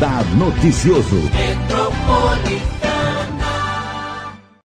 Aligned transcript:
Radar 0.00 0.24
Noticioso. 0.34 1.16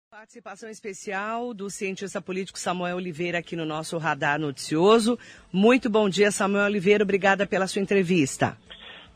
Participação 0.09 0.69
especial 0.69 1.53
do 1.53 1.69
cientista 1.69 2.21
político 2.21 2.57
Samuel 2.57 2.95
Oliveira 2.95 3.39
aqui 3.39 3.53
no 3.53 3.65
nosso 3.65 3.97
Radar 3.97 4.39
Noticioso. 4.39 5.19
Muito 5.51 5.89
bom 5.89 6.07
dia, 6.07 6.31
Samuel 6.31 6.63
Oliveira. 6.67 7.03
Obrigada 7.03 7.45
pela 7.45 7.67
sua 7.67 7.81
entrevista. 7.81 8.57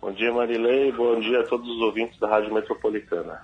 Bom 0.02 0.12
dia, 0.12 0.30
Marilei. 0.34 0.92
Bom 0.92 1.22
dia 1.22 1.40
a 1.40 1.44
todos 1.44 1.70
os 1.70 1.80
ouvintes 1.80 2.20
da 2.20 2.28
Rádio 2.28 2.54
Metropolitana. 2.54 3.40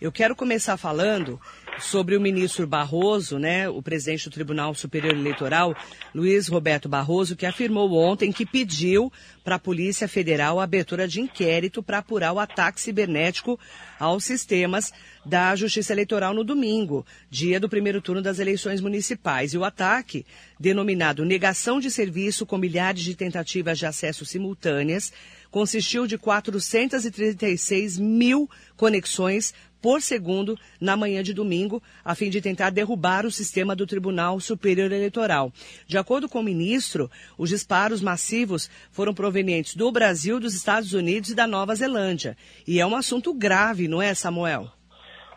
Eu 0.00 0.10
quero 0.10 0.34
começar 0.34 0.78
falando 0.78 1.38
sobre 1.78 2.16
o 2.16 2.20
ministro 2.20 2.66
Barroso, 2.66 3.38
né, 3.38 3.68
o 3.68 3.82
presidente 3.82 4.28
do 4.28 4.32
Tribunal 4.32 4.74
Superior 4.74 5.14
Eleitoral, 5.14 5.76
Luiz 6.14 6.48
Roberto 6.48 6.88
Barroso, 6.88 7.36
que 7.36 7.46
afirmou 7.46 7.92
ontem 7.94 8.32
que 8.32 8.46
pediu 8.46 9.12
para 9.42 9.56
a 9.56 9.58
Polícia 9.58 10.08
Federal 10.08 10.60
a 10.60 10.64
abertura 10.64 11.06
de 11.06 11.20
inquérito 11.20 11.82
para 11.82 11.98
apurar 11.98 12.32
o 12.32 12.38
ataque 12.38 12.80
cibernético 12.80 13.58
aos 13.98 14.24
sistemas 14.24 14.92
da 15.24 15.54
Justiça 15.56 15.92
Eleitoral 15.92 16.34
no 16.34 16.44
domingo, 16.44 17.04
dia 17.30 17.58
do 17.58 17.68
primeiro 17.68 18.00
turno 18.00 18.22
das 18.22 18.38
eleições 18.38 18.80
municipais. 18.80 19.54
E 19.54 19.58
o 19.58 19.64
ataque, 19.64 20.24
denominado 20.58 21.24
negação 21.24 21.80
de 21.80 21.90
serviço 21.90 22.46
com 22.46 22.58
milhares 22.58 23.02
de 23.02 23.14
tentativas 23.14 23.78
de 23.78 23.86
acesso 23.86 24.24
simultâneas, 24.24 25.12
consistiu 25.50 26.06
de 26.06 26.18
436 26.18 27.98
mil 27.98 28.50
conexões 28.76 29.54
por 29.84 30.00
segundo 30.00 30.56
na 30.80 30.96
manhã 30.96 31.22
de 31.22 31.34
domingo, 31.34 31.82
a 32.02 32.14
fim 32.14 32.30
de 32.30 32.40
tentar 32.40 32.70
derrubar 32.70 33.26
o 33.26 33.30
sistema 33.30 33.76
do 33.76 33.86
Tribunal 33.86 34.40
Superior 34.40 34.90
Eleitoral. 34.90 35.52
De 35.86 35.98
acordo 35.98 36.26
com 36.26 36.40
o 36.40 36.42
ministro, 36.42 37.10
os 37.36 37.50
disparos 37.50 38.00
massivos 38.00 38.70
foram 38.90 39.12
provenientes 39.12 39.76
do 39.76 39.92
Brasil, 39.92 40.40
dos 40.40 40.54
Estados 40.54 40.94
Unidos 40.94 41.28
e 41.28 41.36
da 41.36 41.46
Nova 41.46 41.74
Zelândia. 41.74 42.34
E 42.66 42.80
é 42.80 42.86
um 42.86 42.96
assunto 42.96 43.34
grave, 43.34 43.86
não 43.86 44.00
é, 44.00 44.14
Samuel? 44.14 44.68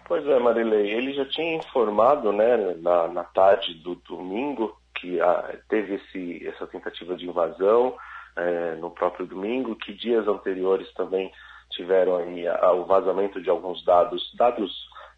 Pois 0.08 0.26
é, 0.26 0.40
Marilei. 0.40 0.92
Ele 0.94 1.12
já 1.12 1.26
tinha 1.26 1.58
informado 1.58 2.32
né, 2.32 2.74
na, 2.82 3.10
na 3.10 3.26
tarde 3.26 3.74
do 3.84 3.96
domingo 3.96 4.78
que 4.96 5.20
ah, 5.20 5.58
teve 5.68 5.96
esse, 5.96 6.48
essa 6.48 6.66
tentativa 6.66 7.18
de 7.18 7.28
invasão 7.28 7.98
é, 8.38 8.76
no 8.76 8.92
próprio 8.92 9.26
domingo, 9.26 9.76
que 9.76 9.94
dias 9.94 10.26
anteriores 10.26 10.90
também 10.94 11.30
tiveram 11.78 12.18
aí 12.18 12.46
o 12.76 12.84
vazamento 12.84 13.42
de 13.42 13.50
alguns 13.50 13.84
dados, 13.86 14.30
dados 14.36 14.72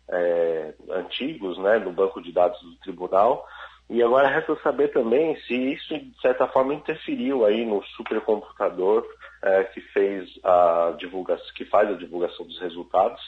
é, 0.09 0.73
antigos, 0.91 1.57
né, 1.57 1.79
no 1.79 1.91
banco 1.91 2.21
de 2.21 2.31
dados 2.31 2.61
do 2.61 2.75
tribunal. 2.77 3.45
E 3.89 4.03
agora 4.03 4.27
resta 4.27 4.55
saber 4.57 4.89
também 4.89 5.35
se 5.41 5.55
isso, 5.55 5.97
de 5.97 6.21
certa 6.21 6.47
forma, 6.47 6.75
interferiu 6.75 7.43
aí 7.43 7.65
no 7.65 7.83
supercomputador 7.95 9.03
é, 9.41 9.63
que 9.63 9.81
fez 9.81 10.29
a 10.43 10.93
divulgação, 10.99 11.47
que 11.55 11.65
faz 11.65 11.89
a 11.89 11.97
divulgação 11.97 12.45
dos 12.45 12.59
resultados, 12.59 13.19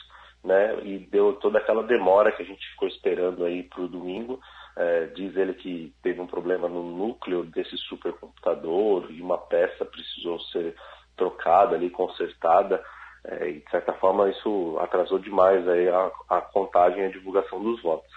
né, 0.44 0.78
e 0.84 0.98
deu 0.98 1.34
toda 1.34 1.58
aquela 1.58 1.82
demora 1.82 2.32
que 2.32 2.42
a 2.42 2.46
gente 2.46 2.64
ficou 2.70 2.86
esperando 2.86 3.44
aí 3.44 3.64
para 3.64 3.82
o 3.82 3.88
domingo. 3.88 4.40
É, 4.76 5.06
diz 5.06 5.36
ele 5.36 5.54
que 5.54 5.92
teve 6.02 6.20
um 6.20 6.26
problema 6.26 6.68
no 6.68 6.82
núcleo 6.82 7.44
desse 7.44 7.76
supercomputador 7.76 9.06
e 9.10 9.20
uma 9.20 9.38
peça 9.38 9.84
precisou 9.84 10.40
ser 10.40 10.74
trocada 11.16 11.74
ali, 11.74 11.90
consertada. 11.90 12.82
É, 13.24 13.48
e 13.48 13.60
de 13.60 13.70
certa 13.70 13.92
forma 13.94 14.28
isso 14.28 14.76
atrasou 14.80 15.18
demais 15.18 15.66
aí 15.68 15.88
a, 15.88 16.10
a 16.28 16.40
contagem 16.40 17.02
e 17.02 17.06
a 17.06 17.10
divulgação 17.10 17.62
dos 17.62 17.80
votos. 17.80 18.10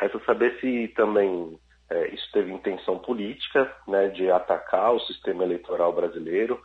Resta 0.00 0.18
saber 0.24 0.58
se 0.60 0.88
também 0.88 1.58
é, 1.90 2.08
isso 2.08 2.26
teve 2.32 2.52
intenção 2.52 2.98
política, 2.98 3.70
né, 3.86 4.08
de 4.08 4.30
atacar 4.30 4.94
o 4.94 5.00
sistema 5.00 5.44
eleitoral 5.44 5.92
brasileiro, 5.92 6.60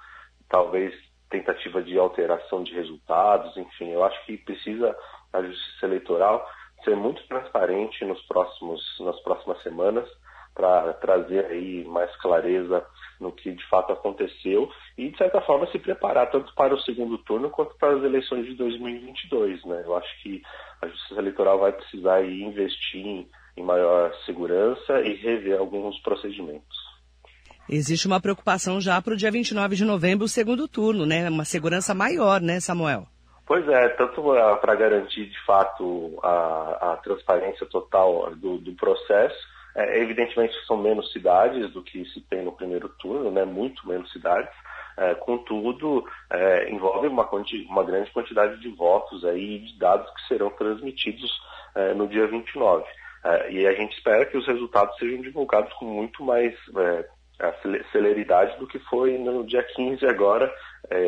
talvez 0.50 0.94
tentativa 1.30 1.82
de 1.82 1.98
alteração 1.98 2.64
de 2.64 2.74
resultados, 2.74 3.56
enfim, 3.56 3.90
eu 3.92 4.04
acho 4.04 4.26
que 4.26 4.38
precisa 4.38 4.96
a 5.32 5.42
justiça 5.42 5.86
eleitoral 5.86 6.46
ser 6.84 6.96
muito 6.96 7.26
transparente 7.28 8.04
nos 8.04 8.22
próximos, 8.24 8.82
nas 9.00 9.20
próximas 9.22 9.62
semanas 9.64 10.10
para 10.54 10.94
trazer 10.94 11.46
aí 11.46 11.84
mais 11.86 12.14
clareza 12.18 12.86
no 13.20 13.32
que 13.32 13.52
de 13.52 13.68
fato 13.68 13.94
aconteceu 13.94 14.70
e, 14.98 15.10
de 15.10 15.18
certa 15.18 15.40
forma, 15.42 15.68
se 15.68 15.80
preparar 15.80 16.30
tanto 16.32 16.54
para 16.56 16.74
o 16.74 16.82
segundo 16.82 17.18
turno 17.20 17.50
quanto 17.50 17.76
para 17.78 17.96
as 17.96 18.04
eleições 18.04 18.46
de 18.46 18.56
2022. 18.56 19.64
Né? 19.66 19.84
Eu 19.86 19.96
acho 19.96 20.22
que 20.22 20.42
a 20.82 20.88
Justiça 20.88 21.22
Eleitoral 21.22 21.60
vai 21.60 21.72
precisar 21.72 22.16
aí 22.16 22.42
investir 22.42 23.06
em, 23.06 23.28
em 23.56 23.64
maior 23.64 24.14
segurança 24.26 25.02
e 25.02 25.14
rever 25.16 25.60
alguns 25.60 26.00
procedimentos. 26.02 26.92
Existe 27.70 28.08
uma 28.08 28.20
preocupação 28.20 28.82
já 28.82 29.02
para 29.02 29.14
o 29.14 29.18
dia 29.18 29.32
29 29.32 29.76
de 29.76 29.86
novembro, 29.86 30.26
o 30.26 30.30
segundo 30.30 30.68
turno, 30.68 31.06
né? 31.06 31.30
Uma 31.30 31.46
segurança 31.46 31.94
maior, 31.94 32.42
né, 32.42 32.60
Samuel? 32.60 33.06
Pois 33.46 33.68
é, 33.68 33.90
tanto 33.90 34.22
para 34.62 34.76
garantir 34.76 35.26
de 35.26 35.46
fato 35.46 36.20
a, 36.24 36.94
a 36.94 36.98
transparência 36.98 37.66
total 37.68 38.34
do, 38.36 38.58
do 38.58 38.74
processo, 38.76 39.38
é, 39.76 40.00
evidentemente 40.00 40.54
são 40.66 40.78
menos 40.78 41.12
cidades 41.12 41.72
do 41.72 41.82
que 41.82 42.06
se 42.06 42.22
tem 42.22 42.44
no 42.44 42.52
primeiro 42.52 42.90
turno, 42.90 43.32
né, 43.32 43.46
muito 43.46 43.88
menos 43.88 44.12
cidades, 44.12 44.54
é, 44.98 45.16
contudo, 45.16 46.06
é, 46.30 46.70
envolve 46.70 47.08
uma, 47.08 47.28
uma, 47.70 47.84
grande 47.84 48.12
quantidade 48.12 48.59
de 48.59 48.70
votos 48.70 49.24
aí, 49.26 49.59
de 49.59 49.80
dados 49.80 50.12
que 50.14 50.28
serão 50.28 50.50
transmitidos 50.52 51.32
é, 51.76 51.94
no 51.94 52.08
dia 52.08 52.28
29. 52.28 52.86
É, 53.24 53.52
e 53.52 53.68
a 53.68 53.74
gente 53.74 53.96
espera 53.98 54.26
que 54.26 54.38
os 54.38 54.46
resultados 54.46 54.98
sejam 54.98 55.22
divulgados 55.22 55.72
com 55.74 55.86
muito 55.86 56.24
mais 56.24 56.53
é, 56.78 57.06
celeridade 57.92 58.58
do 58.59 58.68
que 58.68 58.80
foi 58.80 59.18
no 59.18 59.46
dia 59.46 59.64
15 59.64 60.06
agora, 60.06 60.53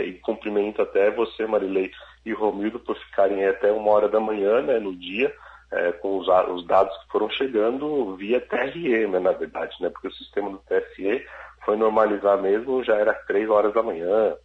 e 0.05 0.13
cumprimento 0.13 0.81
até 0.81 1.11
você, 1.11 1.45
Marilei 1.45 1.91
e 2.25 2.31
Romildo, 2.31 2.79
por 2.79 2.95
ficarem 2.95 3.45
até 3.45 3.71
uma 3.71 3.91
hora 3.91 4.07
da 4.07 4.19
manhã 4.19 4.61
né, 4.61 4.79
no 4.79 4.95
dia, 4.95 5.33
é, 5.73 5.91
com 5.93 6.19
os, 6.19 6.27
os, 6.27 6.65
dados 6.67 6.95
que 6.99 7.11
foram 7.11 7.29
chegando 7.29 8.15
via 8.15 8.39
TRE, 8.39 9.07
né, 9.07 9.19
na 9.19 9.31
verdade, 9.31 9.75
né, 9.81 9.89
porque 9.89 10.07
o 10.07 10.13
sistema 10.13 10.49
do 10.49 10.59
TSE 10.59 11.25
foi 11.65 11.75
normalizar 11.75 12.39
mesmo, 12.41 12.83
já 12.83 12.95
era 12.95 13.13
três 13.13 13.49
horas 13.49 13.73
da 13.73 13.81
manhã, 13.81 14.35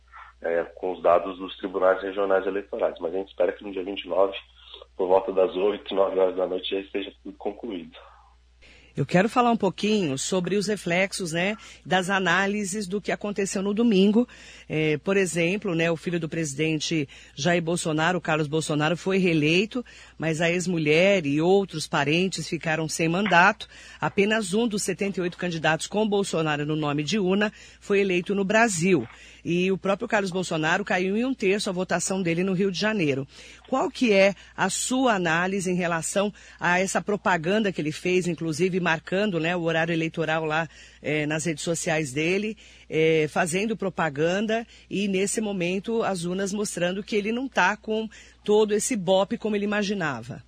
é, 0.41 0.65
com 0.65 0.93
os 0.93 1.03
dados 1.03 1.37
dos 1.39 1.57
tribunais 1.59 2.01
regionais 2.03 2.47
eleitorais. 2.47 2.95
Mas 3.01 3.15
a 3.15 3.19
gente 3.19 3.29
espera 3.29 3.53
que 3.53 3.65
no 3.65 3.73
dia 3.73 3.83
29, 3.83 4.37
por 4.97 5.09
volta 5.09 5.33
das 5.33 5.55
8, 5.55 5.95
9 5.95 6.19
horas 6.19 6.37
da 6.37 6.47
noite, 6.47 6.71
já 6.71 6.81
esteja 6.81 7.13
tudo 7.23 7.37
concluído. 7.37 7.97
Eu 8.99 9.07
quero 9.07 9.29
falar 9.29 9.53
um 9.53 9.57
pouquinho 9.57 10.19
sobre 10.19 10.57
os 10.57 10.67
reflexos, 10.67 11.31
né, 11.31 11.57
das 11.87 12.11
análises 12.11 12.89
do 12.89 13.01
que 13.01 13.13
aconteceu 13.13 13.63
no 13.63 13.73
domingo. 13.73 14.27
É, 14.69 14.99
por 14.99 15.17
exemplo, 15.17 15.73
né, 15.73 15.89
o 15.89 15.97
filho 15.97 16.19
do 16.19 16.29
presidente 16.29 17.09
Jair 17.33 17.63
Bolsonaro, 17.63 18.21
Carlos 18.21 18.49
Bolsonaro, 18.49 18.97
foi 18.97 19.19
reeleito, 19.19 19.85
mas 20.19 20.41
a 20.41 20.51
ex-mulher 20.51 21.25
e 21.27 21.41
outros 21.41 21.87
parentes 21.87 22.49
ficaram 22.49 22.89
sem 22.89 23.09
mandato. 23.09 23.69
Apenas 24.01 24.53
um 24.53 24.67
dos 24.67 24.83
78 24.83 25.39
candidatos 25.39 25.87
com 25.87 26.09
Bolsonaro 26.09 26.67
no 26.67 26.75
nome 26.75 27.05
de 27.05 27.21
urna 27.21 27.53
foi 27.79 28.01
eleito 28.01 28.35
no 28.35 28.45
Brasil 28.45 29.07
e 29.45 29.71
o 29.71 29.79
próprio 29.79 30.09
Carlos 30.09 30.31
Bolsonaro 30.31 30.85
caiu 30.85 31.17
em 31.17 31.25
um 31.25 31.35
terço 31.35 31.69
a 31.69 31.73
votação 31.73 32.23
dele 32.23 32.43
no 32.43 32.53
Rio 32.53 32.71
de 32.71 32.79
Janeiro. 32.79 33.27
Qual 33.69 33.91
que 33.91 34.13
é 34.13 34.35
a 34.57 34.71
sua 34.71 35.15
análise 35.15 35.71
em 35.71 35.75
relação 35.75 36.33
a 36.59 36.79
essa 36.79 37.01
propaganda 37.01 37.73
que 37.73 37.81
ele 37.81 37.93
fez, 37.93 38.27
inclusive 38.27 38.81
marcando 38.81 39.39
né, 39.39 39.55
o 39.57 39.63
horário 39.63 39.93
eleitoral 39.93 40.45
lá 40.45 40.69
é, 41.03 41.27
nas 41.27 41.45
redes 41.45 41.63
sociais 41.63 42.13
dele, 42.13 42.57
é, 42.89 43.27
fazendo 43.29 43.77
propaganda 43.77 44.67
e 44.89 45.09
nesse 45.09 45.41
momento 45.41 46.03
as 46.03 46.25
urnas 46.25 46.53
mostrando 46.53 47.03
que 47.03 47.17
ele 47.17 47.33
não 47.33 47.47
está 47.47 47.77
com 47.77 48.09
todo 48.45 48.73
esse 48.73 48.97
bope 48.97 49.37
como 49.37 49.57
ele 49.57 49.65
imaginava? 49.65 50.48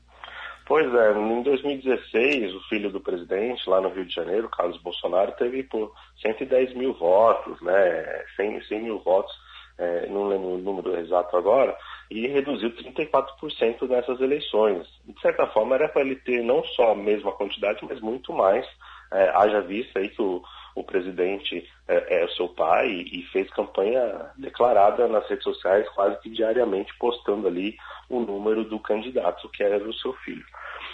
Pois 0.71 0.87
é, 0.95 1.13
em 1.19 1.43
2016, 1.43 2.55
o 2.55 2.61
filho 2.69 2.93
do 2.93 3.01
presidente, 3.01 3.69
lá 3.69 3.81
no 3.81 3.89
Rio 3.89 4.05
de 4.05 4.15
Janeiro, 4.15 4.49
Carlos 4.49 4.81
Bolsonaro, 4.81 5.33
teve 5.33 5.65
por 5.65 5.93
110 6.23 6.75
mil 6.75 6.95
votos, 6.95 7.61
né, 7.61 8.25
100, 8.37 8.63
100 8.63 8.83
mil 8.85 9.01
votos, 9.01 9.37
é, 9.77 10.07
não 10.07 10.29
lembro 10.29 10.51
o 10.51 10.59
número 10.59 10.97
exato 10.97 11.37
agora, 11.37 11.77
e 12.09 12.29
reduziu 12.29 12.71
34% 12.71 13.89
nessas 13.89 14.21
eleições. 14.21 14.87
De 15.05 15.21
certa 15.21 15.45
forma, 15.49 15.75
era 15.75 15.89
para 15.89 16.03
ele 16.03 16.15
ter 16.15 16.41
não 16.41 16.63
só 16.63 16.93
a 16.93 16.95
mesma 16.95 17.33
quantidade, 17.33 17.85
mas 17.85 18.01
muito 18.01 18.33
mais, 18.33 18.65
é, 19.13 19.29
haja 19.31 19.63
vista 19.63 19.99
aí 19.99 20.09
que 20.09 20.23
o, 20.23 20.41
o 20.75 20.85
presidente 20.85 21.69
é, 21.89 22.21
é, 22.21 22.25
o 22.25 22.31
seu 22.31 22.49
pai 22.49 22.89
e, 22.89 23.23
fez 23.33 23.51
campanha 23.51 24.31
declarada 24.37 25.09
nas 25.09 25.29
redes 25.29 25.45
sociais 25.45 25.89
quase 25.91 26.21
que 26.21 26.31
diariamente, 26.31 26.97
postando 26.99 27.47
ali 27.47 27.77
o 28.09 28.21
número 28.21 28.65
do 28.65 28.79
candidato 28.79 29.49
que 29.51 29.63
era 29.63 29.77
o 29.77 29.95
seu 29.95 30.13
filho. 30.25 30.45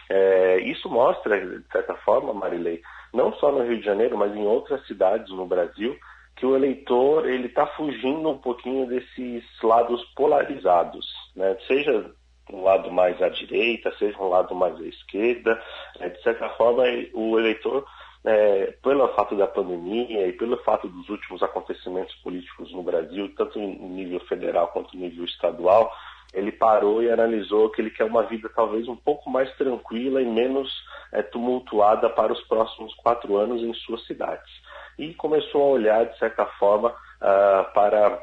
É, 0.08 0.58
isso 0.60 0.88
mostra, 0.88 1.38
de 1.38 1.66
certa 1.70 1.94
forma, 1.96 2.32
Marilei, 2.32 2.80
não 3.12 3.32
só 3.34 3.50
no 3.50 3.64
Rio 3.64 3.78
de 3.78 3.84
Janeiro, 3.84 4.16
mas 4.16 4.34
em 4.34 4.46
outras 4.46 4.86
cidades 4.86 5.30
no 5.30 5.46
Brasil, 5.46 5.96
que 6.36 6.44
o 6.44 6.54
eleitor 6.54 7.26
ele 7.28 7.46
está 7.46 7.66
fugindo 7.66 8.28
um 8.28 8.38
pouquinho 8.38 8.86
desses 8.86 9.44
lados 9.62 10.04
polarizados, 10.14 11.06
né? 11.34 11.56
seja 11.66 12.12
um 12.52 12.62
lado 12.62 12.92
mais 12.92 13.20
à 13.20 13.28
direita, 13.28 13.92
seja 13.98 14.16
um 14.22 14.28
lado 14.28 14.54
mais 14.54 14.76
à 14.76 14.84
esquerda, 14.84 15.60
é, 15.98 16.08
de 16.08 16.22
certa 16.22 16.48
forma 16.50 16.84
o 17.14 17.38
eleitor 17.38 17.84
é, 18.26 18.74
pelo 18.82 19.06
fato 19.14 19.36
da 19.36 19.46
pandemia 19.46 20.26
e 20.26 20.32
pelo 20.32 20.56
fato 20.64 20.88
dos 20.88 21.08
últimos 21.08 21.42
acontecimentos 21.44 22.14
políticos 22.16 22.72
no 22.72 22.82
Brasil, 22.82 23.32
tanto 23.36 23.56
em 23.58 23.78
nível 23.88 24.18
federal 24.26 24.68
quanto 24.68 24.96
em 24.96 25.00
nível 25.00 25.24
estadual, 25.24 25.92
ele 26.34 26.50
parou 26.50 27.00
e 27.02 27.10
analisou 27.10 27.70
que 27.70 27.80
ele 27.80 27.90
quer 27.90 28.04
uma 28.04 28.24
vida 28.24 28.50
talvez 28.54 28.88
um 28.88 28.96
pouco 28.96 29.30
mais 29.30 29.50
tranquila 29.56 30.20
e 30.20 30.26
menos 30.26 30.68
é, 31.12 31.22
tumultuada 31.22 32.10
para 32.10 32.32
os 32.32 32.42
próximos 32.42 32.92
quatro 32.96 33.36
anos 33.36 33.62
em 33.62 33.72
suas 33.74 34.04
cidades. 34.06 34.50
E 34.98 35.14
começou 35.14 35.62
a 35.62 35.74
olhar, 35.74 36.06
de 36.06 36.18
certa 36.18 36.44
forma, 36.58 36.88
uh, 36.90 37.72
para 37.72 38.22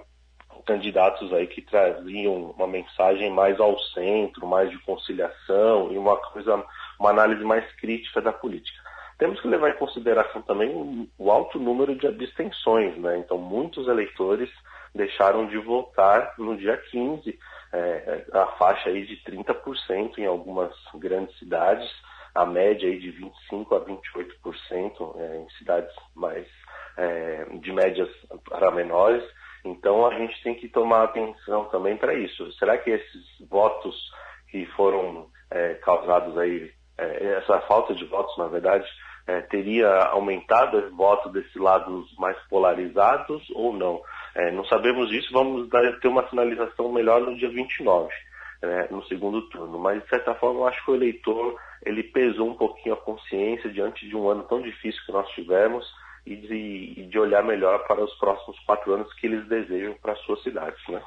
candidatos 0.65 1.31
aí 1.33 1.47
que 1.47 1.61
traziam 1.61 2.51
uma 2.57 2.67
mensagem 2.67 3.29
mais 3.29 3.59
ao 3.59 3.77
centro, 3.79 4.47
mais 4.47 4.69
de 4.69 4.77
conciliação 4.79 5.91
e 5.91 5.97
uma 5.97 6.17
coisa, 6.17 6.63
uma 6.99 7.09
análise 7.09 7.43
mais 7.43 7.65
crítica 7.75 8.21
da 8.21 8.31
política. 8.31 8.82
Temos 9.17 9.39
que 9.41 9.47
levar 9.47 9.69
em 9.69 9.77
consideração 9.77 10.41
também 10.41 11.09
o 11.17 11.31
alto 11.31 11.59
número 11.59 11.95
de 11.95 12.07
abstenções, 12.07 12.97
né? 12.97 13.17
Então, 13.17 13.37
muitos 13.37 13.87
eleitores 13.87 14.49
deixaram 14.93 15.47
de 15.47 15.57
votar 15.57 16.33
no 16.37 16.55
dia 16.55 16.77
15, 16.77 17.37
é, 17.71 18.25
a 18.31 18.45
faixa 18.57 18.89
aí 18.89 19.05
de 19.05 19.17
30% 19.23 20.17
em 20.17 20.25
algumas 20.25 20.73
grandes 20.95 21.37
cidades, 21.39 21.89
a 22.35 22.45
média 22.45 22.87
aí 22.87 22.99
de 22.99 23.11
25% 23.51 23.75
a 23.75 23.85
28% 23.85 25.19
é, 25.19 25.37
em 25.37 25.49
cidades 25.57 25.93
mais 26.15 26.47
é, 26.97 27.45
de 27.59 27.71
médias 27.71 28.09
para 28.49 28.71
menores. 28.71 29.23
Então 29.65 30.05
a 30.05 30.13
gente 30.17 30.41
tem 30.43 30.55
que 30.55 30.67
tomar 30.67 31.03
atenção 31.03 31.65
também 31.65 31.95
para 31.97 32.13
isso. 32.13 32.51
Será 32.53 32.77
que 32.77 32.89
esses 32.89 33.47
votos 33.49 33.95
que 34.49 34.65
foram 34.75 35.27
é, 35.49 35.75
causados 35.75 36.37
aí, 36.37 36.65
é, 36.65 36.82
essa 36.97 37.59
falta 37.61 37.93
de 37.93 38.05
votos, 38.05 38.37
na 38.37 38.47
verdade, 38.47 38.87
é, 39.25 39.41
teria 39.41 39.89
aumentado 40.07 40.77
o 40.77 40.95
voto 40.95 41.29
desses 41.29 41.55
lados 41.55 42.13
mais 42.17 42.37
polarizados 42.49 43.43
ou 43.51 43.73
não? 43.73 44.01
É, 44.35 44.51
não 44.51 44.65
sabemos 44.65 45.11
isso, 45.11 45.31
vamos 45.31 45.69
ter 46.01 46.07
uma 46.07 46.27
sinalização 46.29 46.91
melhor 46.91 47.21
no 47.21 47.37
dia 47.37 47.49
29, 47.49 48.09
né, 48.61 48.87
no 48.91 49.03
segundo 49.05 49.41
turno. 49.49 49.79
Mas, 49.79 50.03
de 50.03 50.09
certa 50.09 50.33
forma, 50.35 50.61
eu 50.61 50.67
acho 50.67 50.83
que 50.83 50.91
o 50.91 50.95
eleitor 50.95 51.59
ele 51.85 52.03
pesou 52.03 52.49
um 52.49 52.55
pouquinho 52.55 52.95
a 52.95 52.97
consciência 52.97 53.69
diante 53.69 54.07
de 54.07 54.15
um 54.15 54.29
ano 54.29 54.43
tão 54.43 54.61
difícil 54.61 55.01
que 55.05 55.11
nós 55.11 55.29
tivemos 55.29 55.85
e 56.25 56.35
de, 56.35 57.07
de 57.07 57.19
olhar 57.19 57.43
melhor 57.43 57.85
para 57.85 58.01
os 58.01 58.13
próximos 58.15 58.57
quatro 58.65 58.93
anos 58.93 59.13
que 59.15 59.27
eles 59.27 59.45
desejam 59.47 59.93
para 60.01 60.15
suas 60.17 60.41
cidades. 60.41 60.81
Né? 60.87 61.01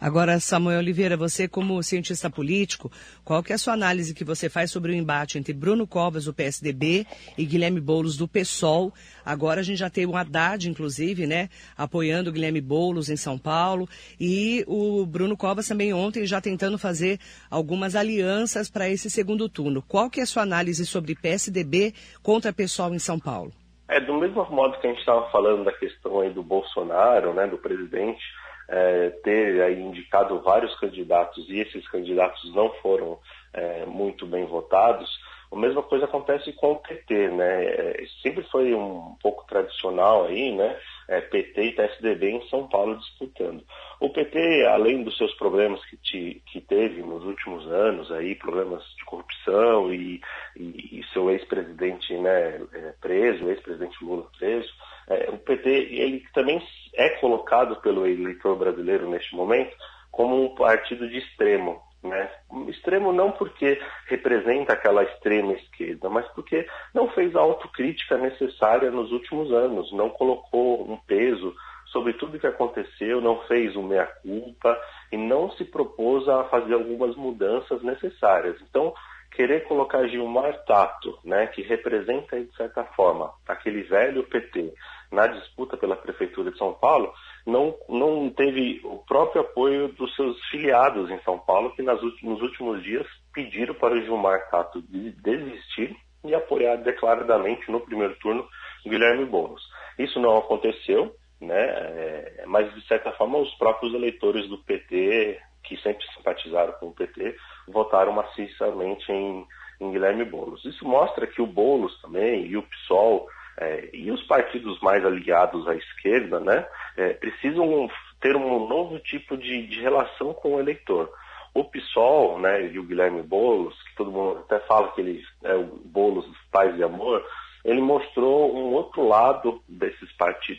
Agora, 0.00 0.38
Samuel 0.38 0.78
Oliveira, 0.78 1.16
você 1.16 1.48
como 1.48 1.82
cientista 1.82 2.30
político, 2.30 2.90
qual 3.24 3.42
que 3.42 3.50
é 3.50 3.56
a 3.56 3.58
sua 3.58 3.74
análise 3.74 4.14
que 4.14 4.22
você 4.22 4.48
faz 4.48 4.70
sobre 4.70 4.92
o 4.92 4.94
embate 4.94 5.38
entre 5.38 5.52
Bruno 5.52 5.88
Covas, 5.88 6.26
do 6.26 6.32
PSDB, 6.32 7.04
e 7.36 7.44
Guilherme 7.44 7.80
Boulos, 7.80 8.16
do 8.16 8.28
PSOL? 8.28 8.94
Agora 9.26 9.60
a 9.60 9.62
gente 9.64 9.78
já 9.78 9.90
tem 9.90 10.06
o 10.06 10.16
Haddad, 10.16 10.70
inclusive, 10.70 11.26
né, 11.26 11.48
apoiando 11.76 12.30
o 12.30 12.32
Guilherme 12.32 12.60
Boulos 12.60 13.10
em 13.10 13.16
São 13.16 13.36
Paulo, 13.36 13.88
e 14.20 14.64
o 14.68 15.04
Bruno 15.04 15.36
Covas 15.36 15.66
também 15.66 15.92
ontem 15.92 16.24
já 16.24 16.40
tentando 16.40 16.78
fazer 16.78 17.18
algumas 17.50 17.96
alianças 17.96 18.70
para 18.70 18.88
esse 18.88 19.10
segundo 19.10 19.48
turno. 19.48 19.82
Qual 19.82 20.08
que 20.08 20.20
é 20.20 20.22
a 20.22 20.26
sua 20.26 20.44
análise 20.44 20.86
sobre 20.86 21.16
PSDB 21.16 21.92
contra 22.22 22.52
PSOL 22.52 22.94
em 22.94 23.00
São 23.00 23.18
Paulo? 23.18 23.52
É, 23.88 23.98
do 23.98 24.12
mesmo 24.18 24.44
modo 24.50 24.78
que 24.78 24.86
a 24.86 24.90
gente 24.90 25.00
estava 25.00 25.30
falando 25.30 25.64
da 25.64 25.72
questão 25.72 26.20
aí 26.20 26.30
do 26.30 26.42
Bolsonaro, 26.42 27.32
né, 27.32 27.46
do 27.46 27.56
presidente, 27.56 28.22
é, 28.68 29.10
ter 29.24 29.62
aí 29.62 29.80
indicado 29.80 30.40
vários 30.40 30.78
candidatos 30.78 31.48
e 31.48 31.60
esses 31.60 31.88
candidatos 31.88 32.54
não 32.54 32.70
foram 32.82 33.18
é, 33.52 33.86
muito 33.86 34.26
bem 34.26 34.44
votados, 34.44 35.08
a 35.50 35.56
mesma 35.56 35.82
coisa 35.82 36.04
acontece 36.04 36.52
com 36.52 36.72
o 36.72 36.76
PT, 36.76 37.28
né? 37.28 37.64
É, 37.64 38.04
sempre 38.22 38.44
foi 38.44 38.74
um 38.74 39.16
pouco 39.22 39.46
tradicional 39.46 40.26
aí, 40.26 40.54
né? 40.54 40.78
É, 41.08 41.22
PT 41.22 41.62
e 41.62 41.72
PSDB 41.72 42.30
em 42.30 42.48
São 42.48 42.68
Paulo 42.68 42.98
disputando. 42.98 43.64
O 43.98 44.10
PT, 44.10 44.66
além 44.66 45.02
dos 45.02 45.16
seus 45.16 45.34
problemas 45.36 45.82
que, 45.86 45.96
te, 45.96 46.42
que 46.52 46.60
teve 46.60 47.00
nos 47.00 47.24
últimos 47.24 47.66
anos, 47.66 48.12
aí, 48.12 48.34
problemas 48.34 48.84
de 48.96 49.04
corrupção 49.06 49.92
e, 49.92 50.20
e, 50.54 51.00
e 51.00 51.04
seu 51.12 51.30
ex-presidente 51.30 52.14
né, 52.18 52.60
é, 52.74 52.94
preso, 53.00 53.48
ex-presidente 53.48 53.96
Lula 54.04 54.26
preso, 54.38 54.70
é, 55.08 55.30
o 55.30 55.38
PT 55.38 55.68
ele 55.70 56.24
também 56.34 56.62
é 56.94 57.08
colocado 57.20 57.80
pelo 57.80 58.06
eleitor 58.06 58.56
brasileiro 58.56 59.08
neste 59.08 59.34
momento 59.34 59.74
como 60.10 60.44
um 60.44 60.54
partido 60.54 61.08
de 61.08 61.18
extremo. 61.18 61.80
Né? 62.02 62.30
Extremo 62.68 63.12
não 63.12 63.32
porque 63.32 63.80
representa 64.06 64.72
aquela 64.72 65.02
extrema 65.02 65.52
esquerda, 65.54 66.08
mas 66.08 66.26
porque 66.28 66.66
não 66.94 67.08
fez 67.08 67.34
a 67.34 67.40
autocrítica 67.40 68.16
necessária 68.16 68.90
nos 68.90 69.10
últimos 69.10 69.52
anos, 69.52 69.92
não 69.92 70.08
colocou 70.10 70.88
um 70.90 70.96
peso 70.96 71.54
sobre 71.86 72.12
tudo 72.12 72.38
que 72.38 72.46
aconteceu, 72.46 73.20
não 73.20 73.40
fez 73.46 73.74
o 73.74 73.82
meia-culpa 73.82 74.78
e 75.10 75.16
não 75.16 75.50
se 75.52 75.64
propôs 75.64 76.28
a 76.28 76.44
fazer 76.44 76.74
algumas 76.74 77.16
mudanças 77.16 77.82
necessárias. 77.82 78.56
Então, 78.62 78.94
querer 79.32 79.64
colocar 79.64 80.06
Gilmar 80.06 80.64
Tato, 80.64 81.18
né, 81.24 81.46
que 81.48 81.62
representa, 81.62 82.38
de 82.38 82.54
certa 82.56 82.84
forma, 82.84 83.32
aquele 83.46 83.82
velho 83.82 84.24
PT, 84.24 84.72
na 85.10 85.26
disputa 85.26 85.76
pela 85.76 85.96
Prefeitura 85.96 86.50
de 86.50 86.58
São 86.58 86.74
Paulo, 86.74 87.12
não, 87.48 87.74
não 87.88 88.28
teve 88.28 88.78
o 88.84 88.98
próprio 88.98 89.40
apoio 89.40 89.88
dos 89.88 90.14
seus 90.14 90.38
filiados 90.50 91.10
em 91.10 91.18
São 91.22 91.38
Paulo, 91.38 91.74
que 91.74 91.82
nas, 91.82 91.98
nos 92.22 92.42
últimos 92.42 92.82
dias 92.82 93.06
pediram 93.32 93.74
para 93.74 93.94
o 93.94 94.02
Gilmar 94.02 94.50
Tato 94.50 94.82
desistir 94.82 95.96
e 96.24 96.34
apoiar 96.34 96.76
declaradamente 96.76 97.70
no 97.70 97.80
primeiro 97.80 98.14
turno 98.18 98.46
Guilherme 98.86 99.24
Boulos. 99.24 99.62
Isso 99.98 100.20
não 100.20 100.36
aconteceu, 100.36 101.14
né? 101.40 101.58
É, 101.58 102.44
mas 102.46 102.72
de 102.74 102.86
certa 102.86 103.12
forma 103.12 103.38
os 103.38 103.54
próprios 103.54 103.94
eleitores 103.94 104.46
do 104.48 104.58
PT, 104.58 105.40
que 105.64 105.76
sempre 105.78 106.04
simpatizaram 106.14 106.74
com 106.74 106.88
o 106.88 106.94
PT, 106.94 107.34
votaram 107.66 108.12
maciçamente 108.12 109.10
em, 109.10 109.46
em 109.80 109.90
Guilherme 109.90 110.26
Boulos. 110.26 110.62
Isso 110.66 110.86
mostra 110.86 111.26
que 111.26 111.40
o 111.40 111.46
Boulos 111.46 111.98
também 112.02 112.44
e 112.44 112.58
o 112.58 112.62
PSOL 112.62 113.26
é, 113.60 113.90
e 113.92 114.10
os 114.10 114.22
partidos 114.26 114.80
mais 114.80 115.04
aliados 115.04 115.66
à 115.66 115.74
esquerda, 115.74 116.38
né, 116.38 116.66
é, 116.96 117.12
precisam 117.14 117.88
ter 118.20 118.36
um 118.36 118.66
novo 118.68 118.98
tipo 119.00 119.36
de, 119.36 119.66
de, 119.66 119.80
relação 119.80 120.32
com 120.32 120.54
o 120.54 120.60
eleitor. 120.60 121.10
O 121.54 121.64
PSOL, 121.64 122.38
né, 122.38 122.66
e 122.66 122.78
o 122.78 122.84
Guilherme 122.84 123.22
Boulos, 123.22 123.74
que 123.82 123.96
todo 123.96 124.12
mundo 124.12 124.40
até 124.40 124.60
fala 124.66 124.92
que 124.92 125.00
ele 125.00 125.24
é 125.42 125.54
o 125.54 125.64
Boulos 125.84 126.26
dos 126.26 126.38
pais 126.52 126.74
de 126.76 126.84
amor, 126.84 127.24
ele 127.64 127.80
mostrou 127.80 128.56
um 128.56 128.72
outro 128.72 129.06
lado 129.06 129.60
desses 129.68 130.08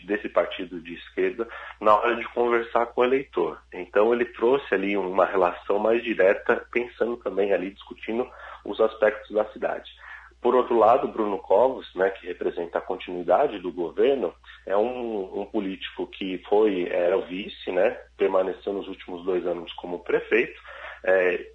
desse 0.03 0.27
partido 0.27 0.81
de 0.81 0.95
esquerda 0.95 1.47
na 1.79 1.95
hora 1.95 2.15
de 2.15 2.27
conversar 2.33 2.87
com 2.87 3.01
o 3.01 3.05
eleitor. 3.05 3.57
Então 3.73 4.13
ele 4.13 4.25
trouxe 4.25 4.75
ali 4.75 4.97
uma 4.97 5.25
relação 5.25 5.79
mais 5.79 6.03
direta, 6.03 6.65
pensando 6.71 7.15
também 7.17 7.53
ali, 7.53 7.71
discutindo 7.71 8.29
os 8.65 8.79
aspectos 8.81 9.33
da 9.33 9.45
cidade. 9.45 9.89
Por 10.41 10.55
outro 10.55 10.77
lado, 10.77 11.07
Bruno 11.09 11.37
Covas, 11.37 11.85
né, 11.95 12.09
que 12.11 12.27
representa 12.27 12.77
a 12.77 12.81
continuidade 12.81 13.59
do 13.59 13.71
governo, 13.73 14.33
é 14.65 14.75
um, 14.75 15.41
um 15.41 15.45
político 15.45 16.07
que 16.07 16.37
foi 16.49 16.87
era 16.89 17.17
o 17.17 17.25
vice, 17.25 17.71
né, 17.71 17.97
permaneceu 18.17 18.71
nos 18.71 18.87
últimos 18.87 19.25
dois 19.25 19.45
anos 19.45 19.71
como 19.73 19.99
prefeito, 19.99 20.59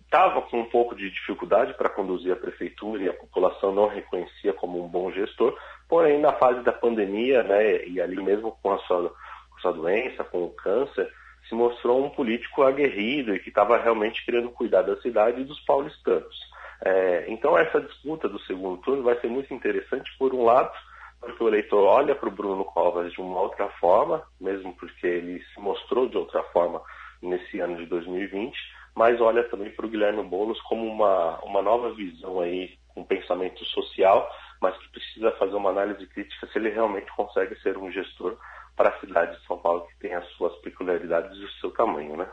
estava 0.05 0.39
é, 0.39 0.43
com 0.43 0.61
um 0.61 0.65
pouco 0.67 0.95
de 0.95 1.11
dificuldade 1.11 1.75
para 1.75 1.89
conduzir 1.89 2.33
a 2.33 2.37
prefeitura 2.37 3.03
e 3.03 3.09
a 3.09 3.15
população 3.15 3.73
não 3.73 3.89
reconhecia 3.89 4.53
como 4.53 4.83
um 4.85 4.89
bom 4.89 5.11
gestor, 5.11 5.59
porém 5.89 6.19
na 6.21 6.33
fase 6.35 6.63
da 6.63 6.73
pandemia, 6.73 7.43
né, 7.43 7.87
e 7.87 8.01
ali 8.01 8.23
mesmo 8.23 8.57
com 8.63 8.73
a 8.73 8.79
sua, 8.81 9.09
com 9.09 9.57
a 9.57 9.61
sua 9.61 9.73
doença, 9.73 10.25
com 10.25 10.45
o 10.45 10.51
câncer, 10.51 11.11
se 11.49 11.55
mostrou 11.55 12.05
um 12.05 12.11
político 12.11 12.63
aguerrido 12.63 13.35
e 13.35 13.39
que 13.39 13.49
estava 13.49 13.79
realmente 13.79 14.25
querendo 14.25 14.51
cuidar 14.51 14.83
da 14.83 14.97
cidade 15.01 15.41
e 15.41 15.45
dos 15.45 15.61
paulistanos. 15.61 16.54
É, 16.85 17.25
então 17.29 17.57
essa 17.57 17.81
disputa 17.81 18.29
do 18.29 18.39
segundo 18.41 18.81
turno 18.83 19.03
vai 19.03 19.19
ser 19.21 19.29
muito 19.29 19.53
interessante, 19.55 20.11
por 20.19 20.35
um 20.35 20.45
lado, 20.45 20.71
porque 21.19 21.43
o 21.43 21.49
eleitor 21.49 21.83
olha 21.83 22.15
para 22.15 22.29
o 22.29 22.33
Bruno 22.33 22.65
Covas 22.65 23.11
de 23.11 23.21
uma 23.21 23.41
outra 23.41 23.69
forma, 23.81 24.23
mesmo 24.39 24.75
porque 24.75 25.07
ele 25.07 25.43
se 25.55 25.61
mostrou 25.61 26.07
de 26.09 26.19
outra 26.19 26.43
forma 26.45 26.83
nesse 27.23 27.59
ano 27.59 27.77
de 27.77 27.87
2020, 27.87 28.55
mas 28.95 29.19
olha 29.21 29.43
também 29.45 29.71
para 29.71 29.87
o 29.87 29.89
Guilherme 29.89 30.23
Boulos 30.23 30.61
como 30.63 30.87
uma, 30.87 31.39
uma 31.43 31.63
nova 31.63 31.93
visão 31.95 32.41
aí, 32.41 32.77
um 32.95 33.03
pensamento 33.03 33.65
social, 33.65 34.31
mas 34.61 34.77
que 34.77 34.89
precisa 34.91 35.33
fazer 35.33 35.55
uma 35.55 35.71
análise 35.71 36.07
crítica 36.07 36.47
se 36.47 36.59
ele 36.59 36.69
realmente 36.69 37.11
consegue 37.17 37.59
ser 37.63 37.79
um 37.79 37.91
gestor 37.91 38.37
para 38.77 38.91
a 38.91 39.01
cidade 39.01 39.39
de 39.39 39.47
São 39.47 39.57
Paulo 39.57 39.87
que 39.87 39.99
tem 40.01 40.15
as 40.15 40.27
suas 40.33 40.55
peculiaridades 40.57 41.37
e 41.39 41.45
o 41.45 41.51
seu 41.61 41.71
tamanho, 41.71 42.17
né? 42.17 42.29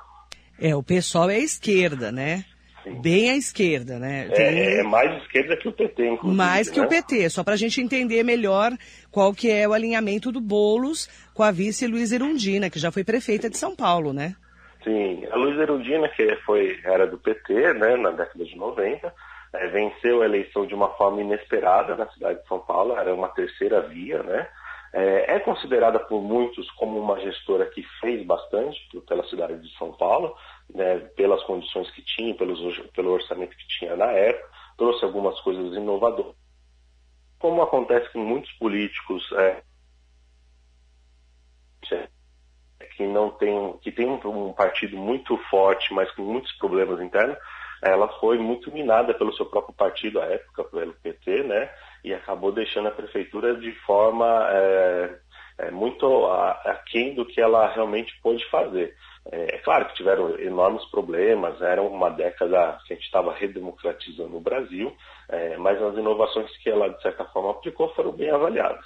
É, 0.60 0.75
o 0.75 0.84
pessoal 0.84 1.29
é 1.29 1.36
a 1.36 1.39
esquerda, 1.39 2.12
né? 2.12 2.43
Sim. 2.83 3.01
bem 3.01 3.29
à 3.29 3.35
esquerda, 3.35 4.00
né? 4.00 4.27
É, 4.31 4.33
Tem... 4.33 4.79
É, 4.79 4.83
mais 4.83 5.21
esquerda 5.21 5.55
que 5.55 5.67
o 5.67 5.71
PT, 5.71 6.07
inclusive. 6.07 6.38
Mais 6.38 6.69
que 6.69 6.79
né? 6.79 6.85
o 6.85 6.89
PT, 6.89 7.29
só 7.29 7.43
para 7.43 7.53
a 7.53 7.57
gente 7.57 7.81
entender 7.81 8.23
melhor 8.23 8.71
qual 9.11 9.33
que 9.33 9.51
é 9.51 9.67
o 9.67 9.73
alinhamento 9.73 10.31
do 10.31 10.41
Bolos 10.41 11.07
com 11.33 11.43
a 11.43 11.51
vice 11.51 11.88
Luiz 11.88 12.11
Erundina, 12.11 12.69
que 12.69 12.79
já 12.79 12.91
foi 12.91 13.03
prefeita 13.03 13.50
de 13.50 13.57
São 13.57 13.75
Paulo, 13.75 14.13
né? 14.13 14.35
Sim, 14.83 15.27
a 15.31 15.35
Luiz 15.35 15.59
Erundina, 15.59 16.09
que 16.09 16.35
foi, 16.38 16.79
era 16.83 17.05
do 17.05 17.17
PT, 17.17 17.73
né, 17.73 17.95
na 17.97 18.09
década 18.11 18.43
de 18.43 18.55
90, 18.55 19.13
é, 19.53 19.67
venceu 19.67 20.21
a 20.21 20.25
eleição 20.25 20.65
de 20.65 20.73
uma 20.73 20.89
forma 20.95 21.21
inesperada 21.21 21.95
na 21.95 22.07
cidade 22.09 22.41
de 22.41 22.47
São 22.47 22.59
Paulo, 22.59 22.97
era 22.97 23.13
uma 23.13 23.29
terceira 23.29 23.81
via, 23.81 24.23
né? 24.23 24.47
É, 24.93 25.35
é, 25.35 25.39
considerada 25.39 26.00
por 26.00 26.21
muitos 26.21 26.69
como 26.71 27.00
uma 27.00 27.17
gestora 27.21 27.65
que 27.65 27.81
fez 28.01 28.25
bastante 28.25 28.77
pela 29.07 29.23
cidade 29.27 29.57
de 29.61 29.77
São 29.77 29.93
Paulo, 29.93 30.35
né, 30.74 31.00
pelas 31.16 31.44
condições 31.44 31.90
que 31.92 32.04
tinha, 32.04 32.36
pelos, 32.36 32.60
pelo 32.90 33.12
orçamento 33.12 33.56
que 33.56 33.68
tinha 33.68 33.96
na 33.96 34.12
época, 34.12 34.50
trouxe 34.78 35.06
algumas 35.06 35.40
coisas 35.42 35.75
inovadoras. 35.75 36.36
Como 37.40 37.62
acontece 37.62 38.12
com 38.12 38.20
muitos 38.20 38.51
políticos 38.54 39.24
é, 39.34 39.62
que 42.96 43.06
não 43.08 43.32
tem, 43.32 43.78
que 43.82 43.92
tem 43.92 44.08
um 44.08 44.54
partido 44.54 44.98
muito 44.98 45.38
forte, 45.50 45.94
mas 45.94 46.12
com 46.12 46.24
muitos 46.24 46.51
problemas 46.58 47.01
internos, 47.01 47.38
ela 47.82 48.08
foi 48.20 48.38
muito 48.38 48.72
minada 48.72 49.13
pelo 49.13 49.34
seu 49.34 49.46
próprio 49.46 49.74
partido 49.74 50.22
à 50.22 50.25
época, 50.25 50.63
pelo 50.66 50.94
PT, 50.94 51.44
né? 51.44 51.70
E 52.04 52.13
acabou 52.13 52.51
deixando 52.51 52.88
a 52.88 52.92
prefeitura 52.92 53.56
de 53.56 53.72
forma 53.86 54.48
é, 54.51 55.20
é, 55.58 55.72
muito 55.72 56.06
aquém 56.66 57.16
do 57.16 57.25
que 57.25 57.42
ela 57.42 57.68
realmente 57.74 58.13
pôde 58.22 58.48
fazer. 58.50 58.96
É, 59.30 59.56
é, 59.56 59.58
claro 59.60 59.86
que 59.88 59.96
tiveram 59.96 60.40
enormes 60.40 60.84
problemas, 60.86 61.62
era 61.62 61.82
uma 61.82 62.10
década 62.10 62.80
que 62.86 62.94
a 62.94 62.96
gente 62.96 63.06
estava 63.06 63.34
redemocratizando 63.34 64.36
o 64.36 64.42
Brasil, 64.42 64.96
é, 65.30 65.58
mas 65.58 65.82
as 65.82 65.96
inovações 65.96 66.50
que 66.58 66.70
ela, 66.70 66.90
de 66.90 67.01
certa 67.01 67.25
forma, 67.25 67.51
aplicou 67.51 67.94
foram 67.94 68.12
bem 68.12 68.32
avaliadas. 68.32 68.86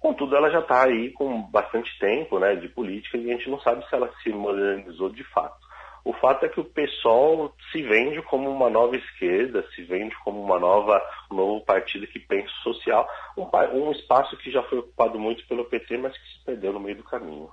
Contudo, 0.00 0.36
ela 0.36 0.50
já 0.50 0.60
está 0.60 0.84
aí 0.84 1.12
com 1.12 1.42
bastante 1.50 1.96
tempo 1.98 2.38
né, 2.38 2.54
de 2.56 2.68
política 2.68 3.16
e 3.16 3.30
a 3.30 3.36
gente 3.36 3.48
não 3.48 3.60
sabe 3.60 3.86
se 3.88 3.94
ela 3.94 4.12
se 4.22 4.30
modernizou 4.30 5.08
de 5.08 5.24
fato. 5.24 5.66
O 6.04 6.12
fato 6.12 6.46
é 6.46 6.48
que 6.48 6.60
o 6.60 6.64
PSOL 6.64 7.52
se 7.72 7.82
vende 7.82 8.22
como 8.22 8.48
uma 8.48 8.70
nova 8.70 8.94
esquerda, 8.94 9.66
se 9.74 9.82
vende 9.82 10.14
como 10.22 10.40
uma 10.40 10.56
nova, 10.56 11.02
um 11.32 11.34
novo 11.34 11.64
partido 11.64 12.06
que 12.06 12.20
pensa 12.20 12.52
social, 12.62 13.08
um, 13.36 13.48
um 13.76 13.90
espaço 13.90 14.36
que 14.36 14.52
já 14.52 14.62
foi 14.64 14.78
ocupado 14.78 15.18
muito 15.18 15.44
pelo 15.48 15.64
PT, 15.64 15.98
mas 15.98 16.16
que 16.16 16.28
se 16.28 16.44
perdeu 16.44 16.72
no 16.72 16.78
meio 16.78 16.98
do 16.98 17.02
caminho. 17.02 17.48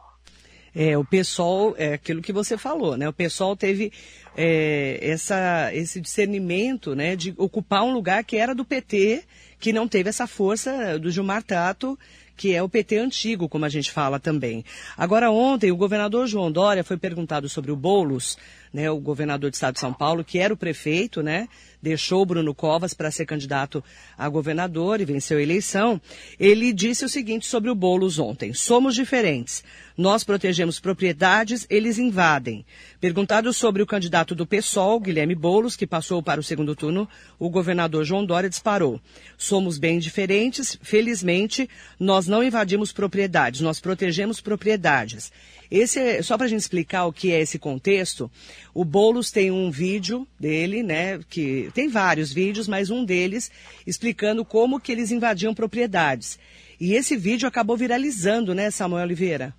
É, 0.75 0.97
o 0.97 1.05
PSOL, 1.05 1.75
é 1.77 1.93
aquilo 1.93 2.21
que 2.21 2.33
você 2.33 2.57
falou, 2.57 2.97
né? 2.97 3.07
O 3.07 3.13
PSOL 3.13 3.55
teve 3.55 3.91
é, 4.35 4.97
essa, 5.01 5.69
esse 5.73 6.01
discernimento, 6.01 6.95
né, 6.95 7.15
de 7.15 7.33
ocupar 7.37 7.83
um 7.83 7.93
lugar 7.93 8.23
que 8.23 8.37
era 8.37 8.55
do 8.55 8.65
PT, 8.65 9.23
que 9.59 9.71
não 9.71 9.87
teve 9.87 10.09
essa 10.09 10.27
força 10.27 10.97
do 10.99 11.11
Gilmar 11.11 11.43
Tato, 11.43 11.97
que 12.35 12.53
é 12.53 12.61
o 12.63 12.69
PT 12.69 12.97
antigo, 12.97 13.47
como 13.47 13.65
a 13.65 13.69
gente 13.69 13.91
fala 13.91 14.19
também. 14.19 14.65
Agora, 14.97 15.31
ontem, 15.31 15.71
o 15.71 15.77
governador 15.77 16.27
João 16.27 16.51
Dória 16.51 16.83
foi 16.83 16.97
perguntado 16.97 17.47
sobre 17.47 17.71
o 17.71 17.75
Boulos, 17.75 18.37
né, 18.73 18.89
o 18.89 18.99
governador 18.99 19.51
do 19.51 19.53
estado 19.53 19.75
de 19.75 19.79
São 19.79 19.93
Paulo, 19.93 20.23
que 20.23 20.39
era 20.39 20.53
o 20.53 20.57
prefeito, 20.57 21.21
né, 21.21 21.47
deixou 21.81 22.25
Bruno 22.25 22.55
Covas 22.55 22.93
para 22.93 23.11
ser 23.11 23.25
candidato 23.25 23.83
a 24.17 24.27
governador 24.27 24.99
e 24.99 25.05
venceu 25.05 25.37
a 25.37 25.41
eleição. 25.41 26.01
Ele 26.39 26.73
disse 26.73 27.05
o 27.05 27.09
seguinte 27.09 27.45
sobre 27.45 27.69
o 27.69 27.75
Boulos 27.75 28.17
ontem: 28.17 28.53
somos 28.53 28.95
diferentes. 28.95 29.63
Nós 29.95 30.23
protegemos 30.23 30.79
propriedades, 30.79 31.67
eles 31.69 31.99
invadem. 31.99 32.65
Perguntado 32.99 33.53
sobre 33.53 33.83
o 33.83 33.85
candidato 33.85 34.33
do 34.33 34.47
PSOL, 34.47 34.99
Guilherme 34.99 35.35
Boulos, 35.35 35.75
que 35.75 35.85
passou 35.85 36.23
para 36.23 36.39
o 36.39 36.43
segundo 36.43 36.75
turno, 36.75 37.07
o 37.37 37.47
governador 37.47 38.03
João 38.03 38.25
Dória 38.25 38.49
disparou. 38.49 38.99
Somos 39.37 39.77
bem 39.77 39.99
diferentes, 39.99 40.79
felizmente, 40.81 41.69
nós 41.99 42.27
não 42.27 42.43
invadimos 42.43 42.91
propriedades, 42.91 43.61
nós 43.61 43.79
protegemos 43.79 44.41
propriedades. 44.41 45.31
Esse 45.69 45.99
é, 45.99 46.21
só 46.21 46.37
para 46.37 46.45
a 46.45 46.49
gente 46.49 46.59
explicar 46.59 47.05
o 47.05 47.11
que 47.13 47.31
é 47.31 47.41
esse 47.41 47.57
contexto, 47.57 48.29
o 48.73 48.85
Boulos 48.85 49.31
tem 49.31 49.51
um 49.51 49.71
vídeo 49.71 50.27
dele, 50.39 50.83
né, 50.83 51.19
que 51.29 51.71
tem 51.73 51.87
vários 51.87 52.31
vídeos, 52.33 52.67
mas 52.67 52.89
um 52.89 53.03
deles 53.03 53.51
explicando 53.85 54.45
como 54.45 54.79
que 54.79 54.91
eles 54.91 55.11
invadiam 55.11 55.53
propriedades. 55.53 56.39
E 56.79 56.93
esse 56.93 57.15
vídeo 57.15 57.47
acabou 57.47 57.77
viralizando, 57.77 58.53
né, 58.53 58.69
Samuel 58.69 59.03
Oliveira? 59.03 59.53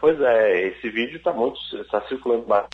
Pois 0.00 0.20
é, 0.20 0.68
esse 0.68 0.88
vídeo 0.90 1.16
está 1.16 1.32
muito, 1.32 1.58
está 1.80 2.00
circulando 2.08 2.46
na 2.46 2.66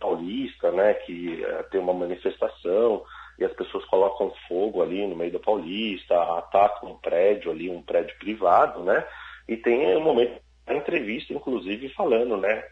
Paulista, 0.00 0.70
né, 0.72 0.94
que 0.94 1.44
uh, 1.44 1.64
tem 1.70 1.80
uma 1.80 1.94
manifestação 1.94 3.02
e 3.38 3.44
as 3.44 3.52
pessoas 3.52 3.84
colocam 3.86 4.32
fogo 4.48 4.82
ali 4.82 5.06
no 5.06 5.14
meio 5.14 5.32
da 5.32 5.38
Paulista, 5.38 6.14
atacam 6.38 6.92
um 6.92 6.98
prédio 6.98 7.50
ali, 7.50 7.68
um 7.68 7.82
prédio 7.82 8.16
privado, 8.18 8.82
né, 8.82 9.04
e 9.48 9.56
tem 9.56 9.96
um 9.96 10.02
momento 10.02 10.40
a 10.66 10.74
entrevista, 10.74 11.32
inclusive, 11.32 11.88
falando, 11.90 12.36
né, 12.36 12.64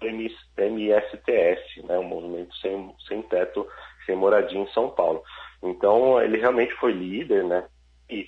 MSTS, 0.00 1.82
né, 1.84 1.98
um 1.98 2.04
movimento 2.04 2.54
sem, 2.56 2.94
sem 3.08 3.22
teto, 3.22 3.66
sem 4.04 4.16
moradia 4.16 4.58
em 4.58 4.68
São 4.72 4.90
Paulo. 4.90 5.22
Então, 5.62 6.20
ele 6.20 6.38
realmente 6.38 6.74
foi 6.74 6.92
líder, 6.92 7.44
né, 7.44 7.66
e 8.08 8.26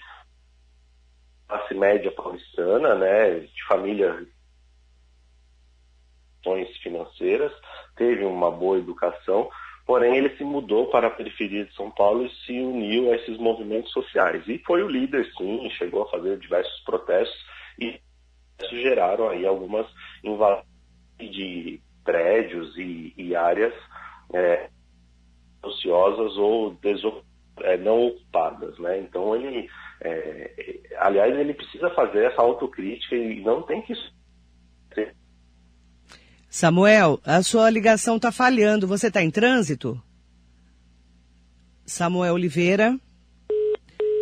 classe 1.46 1.74
média 1.74 2.10
paulistana, 2.12 2.94
né, 2.94 3.40
de 3.40 3.64
família 3.66 4.26
financeiras, 6.82 7.52
teve 7.94 8.24
uma 8.24 8.50
boa 8.50 8.78
educação, 8.78 9.50
porém 9.84 10.16
ele 10.16 10.34
se 10.36 10.44
mudou 10.44 10.86
para 10.86 11.08
a 11.08 11.10
periferia 11.10 11.66
de 11.66 11.74
São 11.74 11.90
Paulo 11.90 12.24
e 12.24 12.30
se 12.46 12.52
uniu 12.58 13.12
a 13.12 13.16
esses 13.16 13.36
movimentos 13.36 13.92
sociais. 13.92 14.46
E 14.48 14.58
foi 14.60 14.82
o 14.82 14.88
líder, 14.88 15.30
sim, 15.36 15.68
chegou 15.70 16.02
a 16.02 16.10
fazer 16.10 16.38
diversos 16.38 16.80
protestos 16.84 17.38
e 17.78 18.00
geraram 18.70 19.28
aí 19.28 19.46
algumas 19.46 19.86
invasões 20.24 20.77
de 21.18 21.80
prédios 22.04 22.76
e, 22.76 23.12
e 23.16 23.34
áreas 23.34 23.74
é, 24.32 24.68
ociosas 25.62 26.36
ou 26.36 26.76
é, 27.62 27.76
não 27.76 28.06
ocupadas, 28.06 28.78
né? 28.78 29.00
Então 29.00 29.34
ele, 29.34 29.68
é, 30.00 30.80
aliás, 30.98 31.36
ele 31.36 31.54
precisa 31.54 31.90
fazer 31.90 32.26
essa 32.26 32.40
autocrítica 32.40 33.16
e 33.16 33.40
não 33.40 33.62
tem 33.62 33.82
que 33.82 33.94
Samuel, 36.50 37.20
a 37.24 37.42
sua 37.42 37.68
ligação 37.68 38.16
está 38.16 38.32
falhando. 38.32 38.88
Você 38.88 39.08
está 39.08 39.22
em 39.22 39.30
trânsito? 39.30 40.00
Samuel 41.84 42.34
Oliveira. 42.34 42.98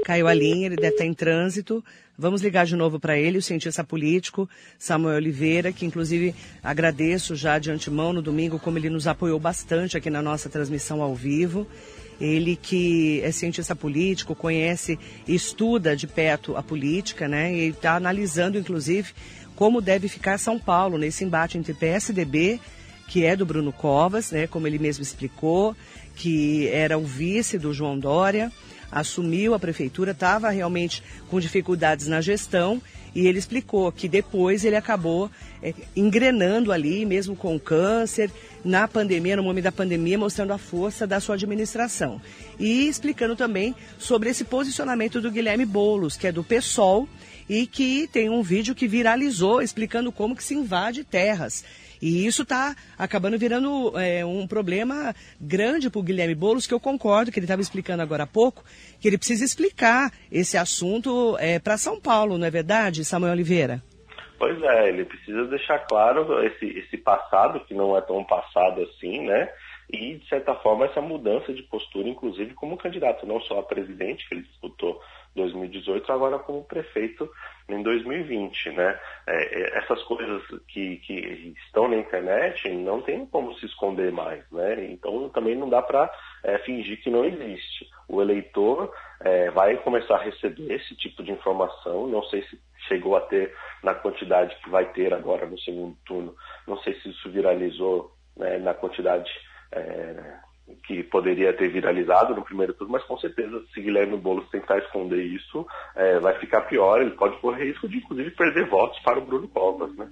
Caiu 0.06 0.28
a 0.28 0.34
linha, 0.34 0.66
ele 0.66 0.76
deve 0.76 0.90
estar 0.90 1.04
em 1.04 1.12
trânsito. 1.12 1.84
Vamos 2.16 2.40
ligar 2.40 2.64
de 2.64 2.76
novo 2.76 3.00
para 3.00 3.18
ele, 3.18 3.38
o 3.38 3.42
cientista 3.42 3.82
político 3.82 4.48
Samuel 4.78 5.16
Oliveira, 5.16 5.72
que 5.72 5.84
inclusive 5.84 6.32
agradeço 6.62 7.34
já 7.34 7.58
de 7.58 7.72
antemão 7.72 8.12
no 8.12 8.22
domingo, 8.22 8.56
como 8.56 8.78
ele 8.78 8.88
nos 8.88 9.08
apoiou 9.08 9.40
bastante 9.40 9.96
aqui 9.96 10.08
na 10.08 10.22
nossa 10.22 10.48
transmissão 10.48 11.02
ao 11.02 11.12
vivo. 11.12 11.66
Ele 12.20 12.54
que 12.54 13.20
é 13.24 13.32
cientista 13.32 13.74
político, 13.74 14.36
conhece 14.36 14.96
e 15.26 15.34
estuda 15.34 15.96
de 15.96 16.06
perto 16.06 16.56
a 16.56 16.62
política, 16.62 17.26
né? 17.26 17.52
E 17.52 17.70
está 17.70 17.96
analisando, 17.96 18.56
inclusive, 18.56 19.12
como 19.56 19.80
deve 19.80 20.06
ficar 20.06 20.38
São 20.38 20.56
Paulo 20.56 20.98
nesse 20.98 21.24
embate 21.24 21.58
entre 21.58 21.74
PSDB, 21.74 22.60
que 23.08 23.24
é 23.24 23.34
do 23.34 23.44
Bruno 23.44 23.72
Covas, 23.72 24.30
né? 24.30 24.46
Como 24.46 24.68
ele 24.68 24.78
mesmo 24.78 25.02
explicou, 25.02 25.74
que 26.14 26.68
era 26.68 26.96
o 26.96 27.04
vice 27.04 27.58
do 27.58 27.74
João 27.74 27.98
Dória 27.98 28.52
assumiu 28.90 29.54
a 29.54 29.58
prefeitura, 29.58 30.12
estava 30.12 30.50
realmente 30.50 31.02
com 31.28 31.40
dificuldades 31.40 32.06
na 32.06 32.20
gestão 32.20 32.80
e 33.14 33.26
ele 33.26 33.38
explicou 33.38 33.90
que 33.90 34.08
depois 34.08 34.64
ele 34.64 34.76
acabou 34.76 35.30
é, 35.62 35.72
engrenando 35.96 36.70
ali, 36.70 37.06
mesmo 37.06 37.34
com 37.34 37.58
câncer, 37.58 38.30
na 38.66 38.88
pandemia, 38.88 39.36
no 39.36 39.42
momento 39.42 39.64
da 39.64 39.72
pandemia, 39.72 40.18
mostrando 40.18 40.52
a 40.52 40.58
força 40.58 41.06
da 41.06 41.20
sua 41.20 41.36
administração. 41.36 42.20
E 42.58 42.88
explicando 42.88 43.36
também 43.36 43.74
sobre 43.98 44.28
esse 44.28 44.44
posicionamento 44.44 45.20
do 45.20 45.30
Guilherme 45.30 45.64
Boulos, 45.64 46.16
que 46.16 46.26
é 46.26 46.32
do 46.32 46.44
PSOL, 46.44 47.08
e 47.48 47.66
que 47.66 48.08
tem 48.12 48.28
um 48.28 48.42
vídeo 48.42 48.74
que 48.74 48.88
viralizou 48.88 49.62
explicando 49.62 50.10
como 50.10 50.34
que 50.34 50.42
se 50.42 50.54
invade 50.54 51.04
terras. 51.04 51.64
E 52.02 52.26
isso 52.26 52.42
está 52.42 52.76
acabando 52.98 53.38
virando 53.38 53.98
é, 53.98 54.24
um 54.24 54.46
problema 54.46 55.14
grande 55.40 55.88
para 55.88 55.98
o 55.98 56.02
Guilherme 56.02 56.34
Boulos, 56.34 56.66
que 56.66 56.74
eu 56.74 56.80
concordo, 56.80 57.32
que 57.32 57.38
ele 57.38 57.46
estava 57.46 57.62
explicando 57.62 58.02
agora 58.02 58.24
há 58.24 58.26
pouco, 58.26 58.64
que 59.00 59.08
ele 59.08 59.16
precisa 59.16 59.44
explicar 59.44 60.12
esse 60.30 60.58
assunto 60.58 61.36
é, 61.38 61.58
para 61.58 61.78
São 61.78 61.98
Paulo, 62.00 62.36
não 62.36 62.46
é 62.46 62.50
verdade, 62.50 63.04
Samuel 63.04 63.32
Oliveira? 63.32 63.82
Pois 64.38 64.62
é, 64.62 64.88
ele 64.88 65.04
precisa 65.04 65.46
deixar 65.46 65.78
claro 65.80 66.44
esse, 66.44 66.66
esse 66.66 66.98
passado, 66.98 67.60
que 67.60 67.74
não 67.74 67.96
é 67.96 68.00
tão 68.02 68.22
passado 68.24 68.82
assim, 68.82 69.26
né? 69.26 69.50
E, 69.88 70.16
de 70.16 70.28
certa 70.28 70.54
forma, 70.56 70.84
essa 70.84 71.00
mudança 71.00 71.54
de 71.54 71.62
postura, 71.62 72.08
inclusive 72.08 72.54
como 72.54 72.76
candidato, 72.76 73.24
não 73.24 73.40
só 73.42 73.60
a 73.60 73.62
presidente, 73.62 74.28
que 74.28 74.34
ele 74.34 74.42
disputou 74.42 75.00
2018, 75.36 76.10
agora 76.12 76.38
como 76.40 76.64
prefeito 76.64 77.30
em 77.68 77.82
2020, 77.82 78.70
né? 78.70 78.98
É, 79.26 79.36
é, 79.36 79.78
essas 79.78 80.02
coisas 80.02 80.42
que, 80.68 80.96
que 80.98 81.54
estão 81.66 81.86
na 81.86 81.96
internet 81.96 82.68
não 82.72 83.00
tem 83.00 83.24
como 83.26 83.54
se 83.54 83.66
esconder 83.66 84.10
mais, 84.10 84.44
né? 84.50 84.86
Então 84.90 85.28
também 85.28 85.54
não 85.54 85.68
dá 85.68 85.80
para 85.80 86.10
é, 86.42 86.58
fingir 86.58 87.00
que 87.00 87.10
não 87.10 87.24
existe. 87.24 87.88
O 88.08 88.20
eleitor 88.20 88.92
é, 89.20 89.50
vai 89.50 89.76
começar 89.78 90.16
a 90.16 90.22
receber 90.22 90.72
esse 90.74 90.94
tipo 90.96 91.22
de 91.22 91.32
informação, 91.32 92.06
não 92.06 92.22
sei 92.24 92.42
se 92.42 92.58
chegou 92.88 93.16
a 93.16 93.20
ter 93.22 93.54
na 93.82 93.94
quantidade 93.94 94.56
que 94.62 94.70
vai 94.70 94.84
ter 94.92 95.12
agora 95.12 95.46
no 95.46 95.58
segundo 95.60 95.96
turno, 96.04 96.34
não 96.66 96.76
sei 96.78 96.94
se 97.00 97.08
isso 97.08 97.30
viralizou 97.30 98.12
né, 98.36 98.58
na 98.58 98.74
quantidade 98.74 99.30
é, 99.72 100.36
que 100.86 101.02
poderia 101.04 101.52
ter 101.52 101.68
viralizado 101.68 102.34
no 102.34 102.42
primeiro 102.42 102.74
turno, 102.74 102.92
mas 102.92 103.04
com 103.04 103.16
certeza, 103.18 103.62
se 103.72 103.80
Guilherme 103.80 104.16
Boulos 104.16 104.48
tentar 104.50 104.78
esconder 104.78 105.22
isso, 105.22 105.66
é, 105.94 106.18
vai 106.18 106.38
ficar 106.38 106.62
pior. 106.62 107.00
Ele 107.00 107.12
pode 107.12 107.38
correr 107.38 107.66
risco 107.66 107.88
de, 107.88 107.98
inclusive, 107.98 108.30
perder 108.32 108.68
votos 108.68 108.98
para 109.00 109.18
o 109.18 109.24
Bruno 109.24 109.48
Covas, 109.48 109.94
né? 109.96 110.10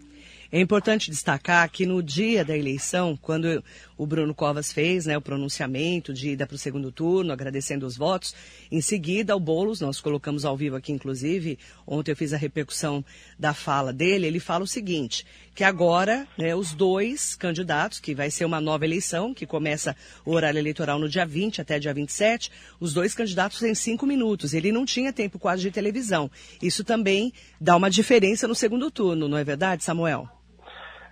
É 0.52 0.60
importante 0.60 1.10
destacar 1.10 1.68
que 1.68 1.84
no 1.84 2.00
dia 2.00 2.44
da 2.44 2.56
eleição, 2.56 3.18
quando 3.20 3.62
o 3.96 4.06
Bruno 4.06 4.34
Covas 4.34 4.72
fez 4.72 5.06
né, 5.06 5.16
o 5.16 5.20
pronunciamento 5.20 6.12
de 6.12 6.30
ida 6.30 6.46
para 6.46 6.54
o 6.54 6.58
segundo 6.58 6.90
turno, 6.90 7.32
agradecendo 7.32 7.86
os 7.86 7.96
votos, 7.96 8.34
em 8.70 8.80
seguida 8.80 9.36
o 9.36 9.40
Boulos, 9.40 9.80
nós 9.80 10.00
colocamos 10.00 10.44
ao 10.44 10.56
vivo 10.56 10.76
aqui 10.76 10.92
inclusive, 10.92 11.58
ontem 11.86 12.12
eu 12.12 12.16
fiz 12.16 12.32
a 12.32 12.36
repercussão 12.36 13.04
da 13.38 13.54
fala 13.54 13.92
dele, 13.92 14.26
ele 14.26 14.40
fala 14.40 14.64
o 14.64 14.68
seguinte, 14.68 15.24
que 15.54 15.62
agora 15.62 16.26
né, 16.36 16.54
os 16.54 16.72
dois 16.72 17.34
candidatos, 17.36 18.00
que 18.00 18.14
vai 18.14 18.30
ser 18.30 18.44
uma 18.44 18.60
nova 18.60 18.84
eleição, 18.84 19.32
que 19.32 19.46
começa 19.46 19.96
o 20.24 20.32
horário 20.32 20.58
eleitoral 20.58 20.98
no 20.98 21.08
dia 21.08 21.24
20 21.24 21.60
até 21.60 21.78
dia 21.78 21.94
27, 21.94 22.50
os 22.80 22.92
dois 22.92 23.14
candidatos 23.14 23.60
têm 23.60 23.74
cinco 23.74 24.06
minutos. 24.06 24.52
Ele 24.52 24.72
não 24.72 24.84
tinha 24.84 25.12
tempo 25.12 25.38
quase 25.38 25.62
de 25.62 25.70
televisão. 25.70 26.30
Isso 26.60 26.82
também 26.82 27.32
dá 27.60 27.76
uma 27.76 27.90
diferença 27.90 28.48
no 28.48 28.54
segundo 28.54 28.90
turno, 28.90 29.28
não 29.28 29.38
é 29.38 29.44
verdade, 29.44 29.84
Samuel? 29.84 30.28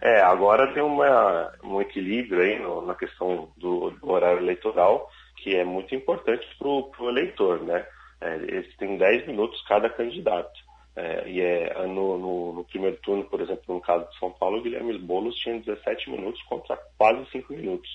É, 0.02 0.20
agora 0.20 0.74
tem 0.74 0.82
uma, 0.82 1.52
um 1.62 1.80
equilíbrio 1.80 2.42
aí 2.42 2.58
no, 2.58 2.84
na 2.84 2.92
questão 2.96 3.52
do, 3.56 3.90
do, 3.90 4.10
horário 4.10 4.40
eleitoral, 4.40 5.08
que 5.36 5.54
é 5.54 5.64
muito 5.64 5.94
importante 5.94 6.44
para 6.58 6.66
o 6.66 7.08
eleitor, 7.08 7.62
né? 7.62 7.86
É, 8.20 8.34
eles 8.34 8.76
têm 8.78 8.96
10 8.96 9.28
minutos 9.28 9.62
cada 9.68 9.88
candidato. 9.88 10.50
É, 10.96 11.28
e 11.28 11.40
é, 11.40 11.86
no, 11.86 12.18
no, 12.18 12.52
no, 12.52 12.64
primeiro 12.64 12.96
turno, 12.96 13.24
por 13.24 13.40
exemplo, 13.40 13.62
no 13.68 13.80
caso 13.80 14.08
de 14.10 14.18
São 14.18 14.32
Paulo, 14.32 14.58
o 14.58 14.62
Guilherme 14.62 14.98
Boulos 14.98 15.36
tinha 15.36 15.60
17 15.60 16.10
minutos 16.10 16.42
contra 16.42 16.76
quase 16.98 17.24
5 17.30 17.52
minutos 17.52 17.88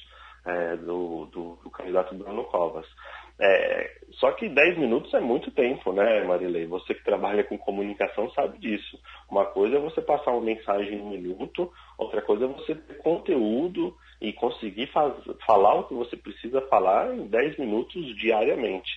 é, 0.46 0.78
do, 0.78 1.26
do, 1.26 1.60
do, 1.62 1.70
candidato 1.70 2.16
Bruno 2.16 2.46
Covas. 2.46 2.88
É, 3.40 3.98
só 4.14 4.32
que 4.32 4.50
10 4.50 4.80
minutos 4.80 5.14
é 5.14 5.20
muito 5.20 5.52
tempo, 5.52 5.94
né, 5.94 6.24
Marilei? 6.24 6.66
Você 6.66 6.94
que 6.96 7.04
trabalha 7.04 7.44
com 7.44 7.58
comunicação 7.58 8.30
sabe 8.32 8.58
disso. 8.58 9.00
Uma 9.30 9.46
coisa 9.46 9.78
é 9.78 9.80
você 9.80 10.02
passar 10.02 10.32
uma 10.32 10.42
mensagem 10.42 10.96
em 10.98 11.02
um 11.02 11.10
minuto, 11.10 11.72
outra 11.98 12.22
coisa 12.22 12.46
é 12.46 12.48
você 12.48 12.74
ter 12.74 12.98
conteúdo 12.98 13.96
e 14.20 14.34
conseguir 14.34 14.88
faz, 14.88 15.14
falar 15.46 15.76
o 15.76 15.84
que 15.84 15.94
você 15.94 16.18
precisa 16.18 16.62
falar 16.62 17.14
em 17.14 17.28
10 17.28 17.58
minutos 17.58 18.16
diariamente. 18.18 18.92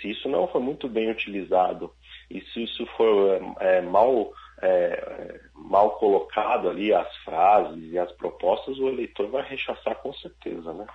Se 0.00 0.10
isso 0.10 0.28
não 0.28 0.46
for 0.46 0.60
muito 0.60 0.88
bem 0.88 1.10
utilizado 1.10 1.92
e 2.30 2.40
se 2.40 2.62
isso 2.62 2.86
for 2.96 3.40
é, 3.58 3.80
mal, 3.80 4.32
é, 4.62 5.40
mal 5.52 5.98
colocado 5.98 6.68
ali, 6.68 6.94
as 6.94 7.16
frases 7.24 7.92
e 7.92 7.98
as 7.98 8.12
propostas, 8.12 8.78
o 8.78 8.88
eleitor 8.88 9.28
vai 9.28 9.42
rechaçar 9.42 9.96
com 9.96 10.12
certeza, 10.14 10.72
né? 10.72 10.86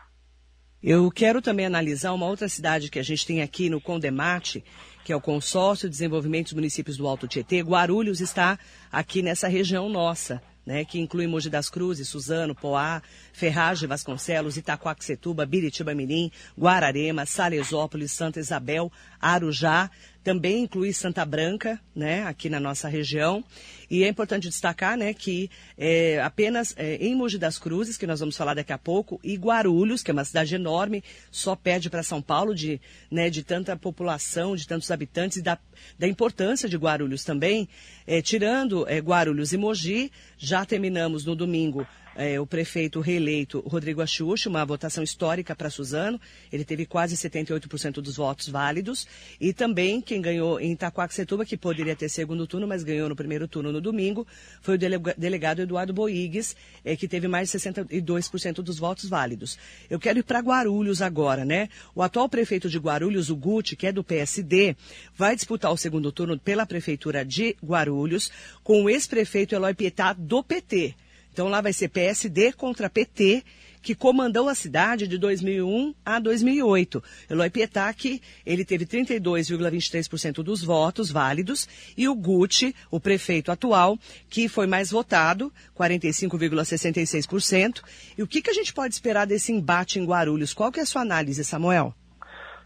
Eu 0.83 1.09
quero 1.09 1.41
também 1.41 1.65
analisar 1.65 2.13
uma 2.13 2.27
outra 2.27 2.47
cidade 2.47 2.89
que 2.89 2.99
a 2.99 3.03
gente 3.03 3.25
tem 3.25 3.41
aqui 3.41 3.69
no 3.69 3.81
Condemate, 3.81 4.63
que 5.03 5.11
é 5.11 5.15
o 5.15 5.21
Consórcio 5.21 5.87
de 5.87 5.93
Desenvolvimento 5.93 6.45
dos 6.45 6.53
Municípios 6.53 6.97
do 6.97 7.07
Alto 7.07 7.27
Tietê. 7.27 7.61
Guarulhos 7.61 8.21
está 8.21 8.59
aqui 8.91 9.21
nessa 9.21 9.47
região 9.47 9.89
nossa. 9.89 10.41
Né, 10.65 10.83
que 10.83 10.99
inclui 10.99 11.27
Mogi 11.27 11.47
das 11.47 11.69
Cruzes, 11.69 12.09
Suzano, 12.09 12.55
Poá, 12.55 12.99
Ferragem, 13.31 13.87
Vasconcelos, 13.87 14.57
Itacoaxetuba, 14.57 15.45
Biritiba 15.45 15.93
Mirim, 15.93 16.31
Guararema, 16.57 17.23
Salesópolis, 17.23 18.11
Santa 18.11 18.39
Isabel, 18.39 18.91
Arujá, 19.21 19.91
também 20.25 20.63
inclui 20.63 20.91
Santa 20.91 21.23
Branca, 21.23 21.79
né, 21.95 22.23
aqui 22.23 22.49
na 22.49 22.59
nossa 22.59 22.89
região. 22.89 23.43
E 23.91 24.03
é 24.03 24.07
importante 24.07 24.49
destacar, 24.49 24.97
né, 24.97 25.13
que 25.13 25.51
é, 25.77 26.19
apenas 26.19 26.73
é, 26.75 26.95
em 26.95 27.13
Mogi 27.13 27.37
das 27.37 27.59
Cruzes, 27.59 27.95
que 27.95 28.07
nós 28.07 28.21
vamos 28.21 28.35
falar 28.35 28.55
daqui 28.55 28.73
a 28.73 28.77
pouco, 28.77 29.19
e 29.23 29.35
Guarulhos, 29.35 30.01
que 30.01 30.09
é 30.09 30.13
uma 30.13 30.25
cidade 30.25 30.55
enorme, 30.55 31.03
só 31.29 31.55
pede 31.55 31.91
para 31.91 32.01
São 32.01 32.23
Paulo 32.23 32.55
de, 32.55 32.81
né, 33.11 33.29
de 33.29 33.43
tanta 33.43 33.77
população, 33.77 34.55
de 34.55 34.67
tantos 34.67 34.89
habitantes 34.89 35.37
e 35.37 35.43
da, 35.43 35.59
da 35.99 36.07
importância 36.07 36.67
de 36.67 36.75
Guarulhos 36.75 37.23
também. 37.23 37.69
É, 38.07 38.19
tirando 38.19 38.89
é, 38.89 38.97
Guarulhos 38.97 39.53
e 39.53 39.57
Mogi, 39.57 40.11
já 40.39 40.65
terminamos 40.65 41.23
no 41.23 41.35
domingo 41.35 41.87
é, 42.15 42.39
o 42.39 42.47
prefeito 42.47 43.01
reeleito 43.01 43.59
Rodrigo 43.59 44.01
Axuxa, 44.01 44.49
uma 44.49 44.65
votação 44.65 45.03
histórica 45.03 45.55
para 45.55 45.69
Suzano. 45.69 46.19
Ele 46.51 46.63
teve 46.63 46.85
quase 46.85 47.15
78% 47.15 47.95
dos 47.95 48.15
votos 48.15 48.47
válidos. 48.47 49.07
E 49.39 49.53
também 49.53 50.01
quem 50.01 50.21
ganhou 50.21 50.59
em 50.59 50.71
Itaquaquecetuba, 50.71 51.45
que 51.45 51.57
poderia 51.57 51.95
ter 51.95 52.09
segundo 52.09 52.47
turno, 52.47 52.67
mas 52.67 52.83
ganhou 52.83 53.09
no 53.09 53.15
primeiro 53.15 53.47
turno 53.47 53.71
no 53.71 53.81
domingo, 53.81 54.25
foi 54.61 54.75
o 54.75 54.77
delegado 55.17 55.61
Eduardo 55.61 55.93
Boigues, 55.93 56.55
é, 56.83 56.95
que 56.95 57.07
teve 57.07 57.27
mais 57.27 57.51
de 57.51 57.59
62% 57.59 58.55
dos 58.55 58.79
votos 58.79 59.09
válidos. 59.09 59.57
Eu 59.89 59.99
quero 59.99 60.19
ir 60.19 60.23
para 60.23 60.39
Guarulhos 60.39 61.01
agora, 61.01 61.43
né? 61.43 61.69
O 61.93 62.01
atual 62.01 62.29
prefeito 62.29 62.69
de 62.69 62.77
Guarulhos, 62.77 63.29
o 63.29 63.35
Guti, 63.35 63.75
que 63.75 63.87
é 63.87 63.91
do 63.91 64.03
PSD, 64.03 64.75
vai 65.15 65.35
disputar 65.35 65.71
o 65.71 65.77
segundo 65.77 66.11
turno 66.11 66.39
pela 66.39 66.65
prefeitura 66.65 67.25
de 67.25 67.55
Guarulhos 67.63 68.31
com 68.63 68.83
o 68.83 68.89
ex-prefeito 68.89 69.53
Eloy 69.53 69.73
Pietá 69.73 70.13
do 70.13 70.43
PT. 70.43 70.95
Então 71.35 71.49
lá 71.49 71.59
vai 71.59 71.73
ser 71.73 71.89
PSD 71.89 72.53
contra 72.53 72.89
PT, 72.89 73.43
que 73.81 73.93
comandou 73.93 74.47
a 74.47 74.55
cidade 74.55 75.05
de 75.05 75.17
2001 75.17 75.93
a 76.05 76.17
2008. 76.17 77.03
Eloy 77.29 77.49
Pietac, 77.49 78.21
ele 78.45 78.63
teve 78.63 78.85
32,23% 78.85 80.35
dos 80.35 80.63
votos 80.63 81.11
válidos 81.11 81.67
e 81.97 82.07
o 82.07 82.15
Gucci, 82.15 82.73
o 82.89 83.01
prefeito 83.01 83.51
atual, 83.51 83.97
que 84.29 84.47
foi 84.47 84.65
mais 84.65 84.91
votado, 84.91 85.51
45,66%. 85.77 87.83
E 88.17 88.23
o 88.23 88.27
que, 88.27 88.41
que 88.41 88.49
a 88.49 88.53
gente 88.53 88.73
pode 88.73 88.93
esperar 88.93 89.27
desse 89.27 89.51
embate 89.51 89.99
em 89.99 90.05
Guarulhos? 90.05 90.53
Qual 90.53 90.71
que 90.71 90.79
é 90.79 90.83
a 90.83 90.85
sua 90.85 91.01
análise, 91.01 91.43
Samuel? 91.43 91.93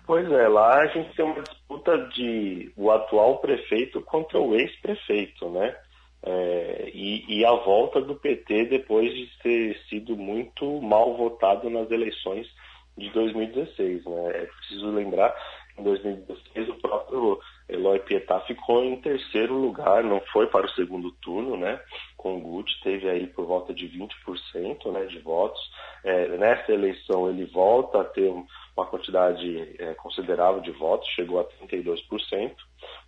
Pois 0.05 0.31
é, 0.31 0.47
lá 0.47 0.81
a 0.81 0.85
gente 0.85 1.11
tem 1.15 1.25
uma 1.25 1.41
disputa 1.41 1.97
de 2.15 2.71
o 2.77 2.91
atual 2.91 3.39
prefeito 3.39 3.99
contra 4.01 4.39
o 4.39 4.53
ex-prefeito, 4.53 5.49
né? 5.49 5.75
É, 6.21 6.91
e, 6.93 7.39
e, 7.39 7.45
a 7.45 7.51
volta 7.51 8.01
do 8.01 8.15
PT 8.15 8.65
depois 8.65 9.13
de 9.13 9.29
ter 9.41 9.79
sido 9.87 10.17
muito 10.17 10.81
mal 10.81 11.15
votado 11.15 11.69
nas 11.69 11.89
eleições 11.89 12.47
de 12.97 13.09
2016. 13.11 14.03
Né? 14.05 14.31
É 14.35 14.45
preciso 14.45 14.91
lembrar 14.91 15.33
em 15.77 15.83
2016 15.83 16.69
o 16.69 16.75
próprio 16.75 17.39
Eloy 17.69 17.99
Pietá 17.99 18.41
ficou 18.41 18.83
em 18.83 18.99
terceiro 18.99 19.53
lugar, 19.53 20.03
não 20.03 20.19
foi 20.33 20.47
para 20.47 20.65
o 20.65 20.71
segundo 20.71 21.11
turno, 21.21 21.55
né? 21.55 21.79
com 22.17 22.35
o 22.35 22.41
Guti, 22.41 22.81
teve 22.83 23.09
aí 23.09 23.27
por 23.27 23.45
volta 23.45 23.73
de 23.73 23.87
20% 23.87 24.91
né, 24.91 25.05
de 25.05 25.19
votos. 25.19 25.59
É, 26.03 26.27
nessa 26.37 26.73
eleição 26.73 27.29
ele 27.29 27.45
volta 27.45 28.01
a 28.01 28.03
ter 28.03 28.29
uma 28.75 28.85
quantidade 28.85 29.75
é, 29.79 29.93
considerável 29.93 30.61
de 30.61 30.71
votos, 30.71 31.07
chegou 31.09 31.39
a 31.39 31.45
32%. 31.45 32.55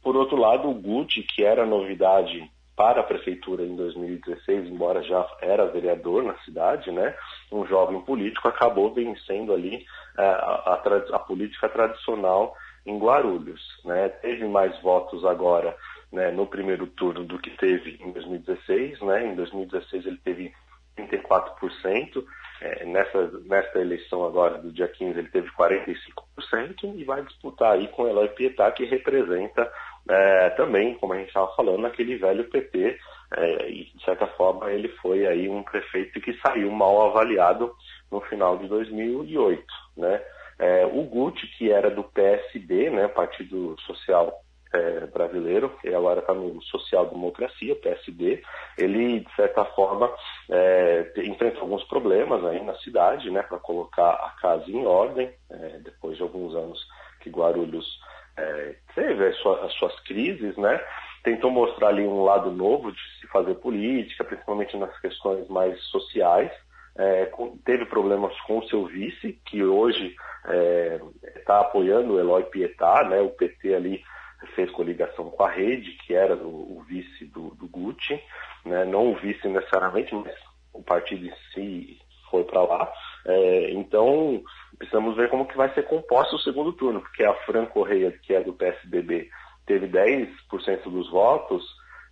Por 0.02 0.16
outro 0.16 0.38
lado, 0.38 0.70
o 0.70 0.74
Guti, 0.74 1.24
que 1.24 1.44
era 1.44 1.66
novidade 1.66 2.50
para 2.82 3.02
a 3.02 3.04
prefeitura 3.04 3.64
em 3.64 3.76
2016, 3.76 4.68
embora 4.68 5.04
já 5.04 5.24
era 5.40 5.68
vereador 5.68 6.24
na 6.24 6.34
cidade, 6.40 6.90
né, 6.90 7.16
um 7.52 7.64
jovem 7.68 8.02
político 8.02 8.48
acabou 8.48 8.92
vencendo 8.92 9.54
ali 9.54 9.86
é, 10.18 10.24
a, 10.24 10.82
a, 10.82 11.16
a, 11.16 11.20
política 11.20 11.70
tradicional 11.70 12.56
em 12.84 12.98
Guarulhos. 12.98 13.62
Né. 13.86 14.10
Teve 14.10 14.48
mais 14.48 14.76
votos 14.82 15.24
agora 15.24 15.78
né, 16.12 16.32
no 16.32 16.48
primeiro 16.48 16.88
turno 16.88 17.24
do 17.24 17.38
que 17.38 17.52
teve 17.52 18.00
em 18.02 18.12
2016. 18.14 19.00
Né. 19.02 19.28
Em 19.28 19.36
2016 19.36 20.08
ele 20.08 20.20
teve 20.24 20.52
34%, 20.98 22.26
é, 22.62 22.86
nessa, 22.86 23.32
nessa 23.46 23.80
eleição 23.80 24.26
agora 24.26 24.58
do 24.58 24.72
dia 24.72 24.88
15 24.88 25.20
ele 25.20 25.30
teve 25.30 25.52
45% 25.52 26.96
e 26.96 27.04
vai 27.04 27.22
disputar 27.22 27.74
aí 27.74 27.88
com 27.90 28.08
Eloy 28.08 28.30
Pietá, 28.30 28.72
que 28.72 28.86
representa 28.86 29.72
é, 30.12 30.50
também, 30.52 30.96
como 30.96 31.14
a 31.14 31.18
gente 31.18 31.30
estava 31.30 31.56
falando, 31.56 31.88
aquele 31.88 32.18
velho 32.18 32.50
PT, 32.50 33.00
é, 33.38 33.70
e 33.70 33.86
de 33.86 34.04
certa 34.04 34.28
forma 34.28 34.70
ele 34.70 34.90
foi 35.02 35.26
aí 35.26 35.48
um 35.48 35.64
prefeito 35.64 36.20
que 36.20 36.34
saiu 36.42 36.70
mal 36.70 37.08
avaliado 37.08 37.74
no 38.12 38.20
final 38.22 38.58
de 38.58 38.68
2008, 38.68 39.64
né? 39.96 40.22
É, 40.60 40.86
o 40.86 41.02
Guti, 41.04 41.48
que 41.58 41.72
era 41.72 41.90
do 41.90 42.04
PSB, 42.04 42.90
né, 42.90 43.08
Partido 43.08 43.76
Social 43.88 44.32
é, 44.74 45.08
Brasileiro, 45.08 45.70
que 45.82 45.88
agora 45.94 46.20
está 46.20 46.34
no 46.34 46.62
Social 46.64 47.08
Democracia, 47.08 47.76
PSD, 47.76 48.44
ele, 48.78 49.22
de 49.22 49.36
certa 49.36 49.66
forma, 49.66 50.14
é, 50.50 51.14
enfrenta 51.24 51.62
alguns 51.62 51.84
problemas 51.86 52.44
aí 52.46 52.62
na 52.64 52.76
cidade, 52.76 53.32
né, 53.32 53.42
para 53.42 53.58
colocar 53.60 54.12
a 54.12 54.36
casa 54.42 54.70
em 54.70 54.86
ordem, 54.86 55.32
é, 55.50 55.80
depois 55.80 56.18
de 56.18 56.24
alguns 56.24 56.54
anos 56.54 56.80
que 57.22 57.30
Guarulhos 57.30 57.88
é, 58.38 58.76
teve 58.96 59.28
as 59.28 59.36
suas, 59.38 59.64
as 59.64 59.74
suas 59.74 60.00
crises, 60.02 60.56
né? 60.58 60.80
Tentou 61.24 61.52
mostrar 61.52 61.90
ali 61.90 62.04
um 62.04 62.24
lado 62.24 62.52
novo 62.52 62.92
de 62.92 63.00
se 63.20 63.28
fazer 63.28 63.56
política, 63.56 64.24
principalmente 64.24 64.76
nas 64.78 64.98
questões 65.00 65.48
mais 65.50 65.80
sociais. 65.86 66.52
É, 66.98 67.32
teve 67.64 67.86
problemas 67.86 68.38
com 68.42 68.60
o 68.60 68.68
seu 68.68 68.86
vice, 68.86 69.40
que 69.46 69.64
hoje 69.64 70.16
está 71.36 71.58
é, 71.58 71.62
apoiando 71.62 72.14
o 72.14 72.20
Eloy 72.20 72.44
Pietá, 72.44 73.04
né? 73.04 73.22
O 73.22 73.30
PT 73.30 73.74
ali 73.74 74.04
fez 74.56 74.70
coligação 74.72 75.30
com 75.30 75.44
a 75.44 75.50
rede, 75.50 75.92
que 76.06 76.14
era 76.14 76.36
o, 76.36 76.80
o 76.80 76.84
vice 76.88 77.26
do, 77.26 77.52
do 77.56 77.68
Gucci, 77.68 78.20
né? 78.66 78.86
não 78.86 79.12
o 79.12 79.16
vice 79.16 79.48
necessariamente, 79.48 80.14
mas 80.16 80.36
o 80.74 80.82
partido 80.84 81.26
em 81.26 81.34
si 81.54 82.00
foi 82.30 82.44
para 82.44 82.64
lá. 82.64 82.92
É, 83.26 83.72
então, 83.72 84.42
precisamos 84.82 85.16
ver 85.16 85.30
como 85.30 85.46
que 85.46 85.56
vai 85.56 85.72
ser 85.76 85.84
composto 85.84 86.36
o 86.36 86.40
segundo 86.40 86.74
turno, 86.74 87.02
porque 87.02 87.24
a 87.24 87.36
Fran 87.46 87.68
Correia, 87.68 88.12
que 88.24 88.34
é 88.34 88.42
do 88.42 88.52
PSDB, 88.52 89.30
teve 89.64 89.88
10% 89.88 90.28
dos 90.86 91.08
votos, 91.12 91.64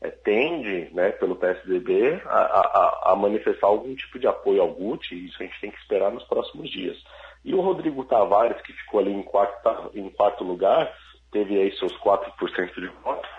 é, 0.01 0.11
tende, 0.11 0.87
né, 0.93 1.09
pelo 1.13 1.35
PSDB, 1.35 2.21
a, 2.25 2.29
a, 2.29 3.11
a, 3.11 3.15
manifestar 3.15 3.65
algum 3.65 3.95
tipo 3.95 4.19
de 4.19 4.27
apoio 4.27 4.61
ao 4.61 4.71
Guti, 4.71 5.15
e 5.15 5.25
isso 5.25 5.41
a 5.41 5.45
gente 5.47 5.59
tem 5.59 5.71
que 5.71 5.79
esperar 5.79 6.11
nos 6.11 6.23
próximos 6.25 6.69
dias. 6.69 6.95
E 7.43 7.55
o 7.55 7.61
Rodrigo 7.61 8.05
Tavares, 8.05 8.61
que 8.61 8.71
ficou 8.71 8.99
ali 8.99 9.11
em 9.11 9.23
quarto, 9.23 9.91
em 9.95 10.07
quarto 10.11 10.43
lugar, 10.43 10.93
teve 11.31 11.59
aí 11.59 11.75
seus 11.77 11.97
4% 11.97 12.75
de 12.75 12.87
votos, 13.01 13.29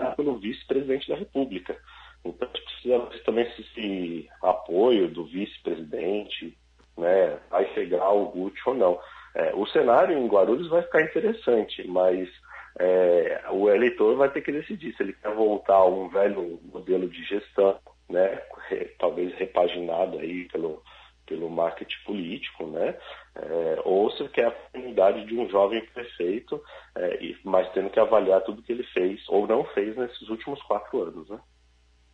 é 0.00 0.14
pelo 0.16 0.38
vice-presidente 0.38 1.10
da 1.10 1.16
República. 1.16 1.76
Então 2.24 2.48
a 2.48 2.56
gente 2.56 2.64
precisa 2.64 2.98
ver 3.00 3.22
também 3.24 3.50
se 3.52 3.60
esse 3.60 4.28
apoio 4.42 5.08
do 5.08 5.26
vice-presidente 5.26 6.56
né, 6.98 7.38
vai 7.50 7.66
chegar 7.74 8.02
ao 8.02 8.26
Guti 8.26 8.60
ou 8.66 8.74
não. 8.74 8.98
É, 9.34 9.54
o 9.54 9.66
cenário 9.66 10.18
em 10.18 10.26
Guarulhos 10.26 10.68
vai 10.68 10.82
ficar 10.82 11.02
interessante, 11.02 11.86
mas 11.86 12.28
é, 12.78 13.44
o 13.50 13.70
eleitor 13.70 14.16
vai 14.16 14.30
ter 14.30 14.42
que 14.42 14.52
decidir 14.52 14.94
se 14.94 15.02
ele 15.02 15.12
quer 15.12 15.34
voltar 15.34 15.74
a 15.74 15.86
um 15.86 16.08
velho 16.08 16.60
modelo 16.72 17.08
de 17.08 17.24
gestão, 17.24 17.78
né, 18.08 18.42
talvez 18.98 19.34
repaginado 19.34 20.18
aí 20.18 20.48
pelo, 20.48 20.82
pelo 21.26 21.50
marketing 21.50 22.04
político, 22.04 22.66
né, 22.66 22.96
é, 23.36 23.80
ou 23.84 24.10
se 24.12 24.28
quer 24.28 24.46
a 24.46 24.48
oportunidade 24.48 25.24
de 25.24 25.38
um 25.38 25.48
jovem 25.48 25.84
prefeito, 25.86 26.60
é, 26.96 27.18
mas 27.44 27.70
tendo 27.72 27.90
que 27.90 28.00
avaliar 28.00 28.42
tudo 28.42 28.62
que 28.62 28.72
ele 28.72 28.84
fez 28.84 29.20
ou 29.28 29.46
não 29.46 29.64
fez 29.66 29.96
nesses 29.96 30.28
últimos 30.28 30.60
quatro 30.62 31.02
anos. 31.02 31.28
Né. 31.28 31.38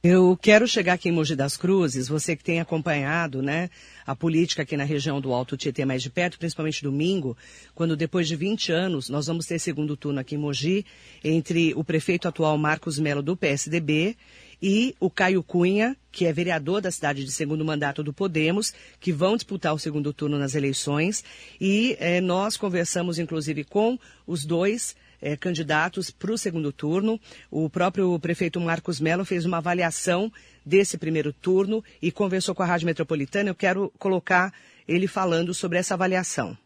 Eu 0.07 0.37
quero 0.37 0.69
chegar 0.69 0.93
aqui 0.93 1.09
em 1.09 1.13
Mogi 1.13 1.35
das 1.35 1.57
Cruzes, 1.57 2.09
você 2.09 2.37
que 2.37 2.45
tem 2.45 2.61
acompanhado, 2.61 3.41
né, 3.41 3.71
a 4.07 4.15
política 4.15 4.61
aqui 4.61 4.77
na 4.77 4.85
região 4.85 5.19
do 5.19 5.33
Alto 5.33 5.57
Tietê 5.57 5.87
mais 5.87 6.03
de 6.03 6.11
perto, 6.11 6.39
principalmente 6.39 6.83
domingo, 6.83 7.35
quando 7.75 7.97
depois 7.97 8.29
de 8.29 8.37
20 8.37 8.71
anos 8.71 9.09
nós 9.09 9.29
vamos 9.29 9.47
ter 9.47 9.59
segundo 9.59 9.97
turno 9.97 10.21
aqui 10.21 10.35
em 10.35 10.39
Mogi, 10.39 10.85
entre 11.25 11.73
o 11.75 11.83
prefeito 11.83 12.29
atual 12.29 12.59
Marcos 12.59 12.99
Melo 12.99 13.23
do 13.23 13.35
PSDB 13.35 14.15
e 14.61 14.95
o 15.01 15.09
Caio 15.09 15.43
Cunha, 15.43 15.97
que 16.13 16.27
é 16.27 16.33
vereador 16.35 16.83
da 16.83 16.91
cidade 16.91 17.25
de 17.25 17.33
segundo 17.33 17.65
mandato 17.65 18.03
do 18.03 18.13
Podemos, 18.13 18.75
que 19.01 19.11
vão 19.11 19.37
disputar 19.37 19.73
o 19.73 19.79
segundo 19.79 20.13
turno 20.13 20.39
nas 20.39 20.55
eleições. 20.55 21.25
E 21.59 21.97
eh, 21.99 22.21
nós 22.21 22.59
conversamos, 22.59 23.19
inclusive, 23.19 23.65
com 23.65 23.99
os 24.27 24.45
dois 24.45 24.95
é, 25.25 25.35
candidatos 25.39 26.11
para 26.11 26.31
o 26.31 26.37
segundo 26.37 26.71
turno. 26.71 27.19
O 27.51 27.71
próprio 27.71 28.17
prefeito 28.21 28.61
Marcos 28.61 29.01
Melo 29.01 29.25
fez 29.25 29.47
uma 29.47 29.57
avaliação 29.57 30.31
desse 30.65 30.99
primeiro 30.99 31.33
turno 31.33 31.83
e 32.01 32.13
conversou 32.13 32.55
com 32.55 32.63
a 32.63 32.67
Rádio 32.67 32.85
Metropolitana. 32.85 33.49
Eu 33.49 33.55
quero 33.55 33.91
colocar 33.99 34.53
ele 34.87 35.09
falando 35.09 35.55
sobre 35.55 35.79
essa 35.79 35.95
avaliação. 35.95 36.57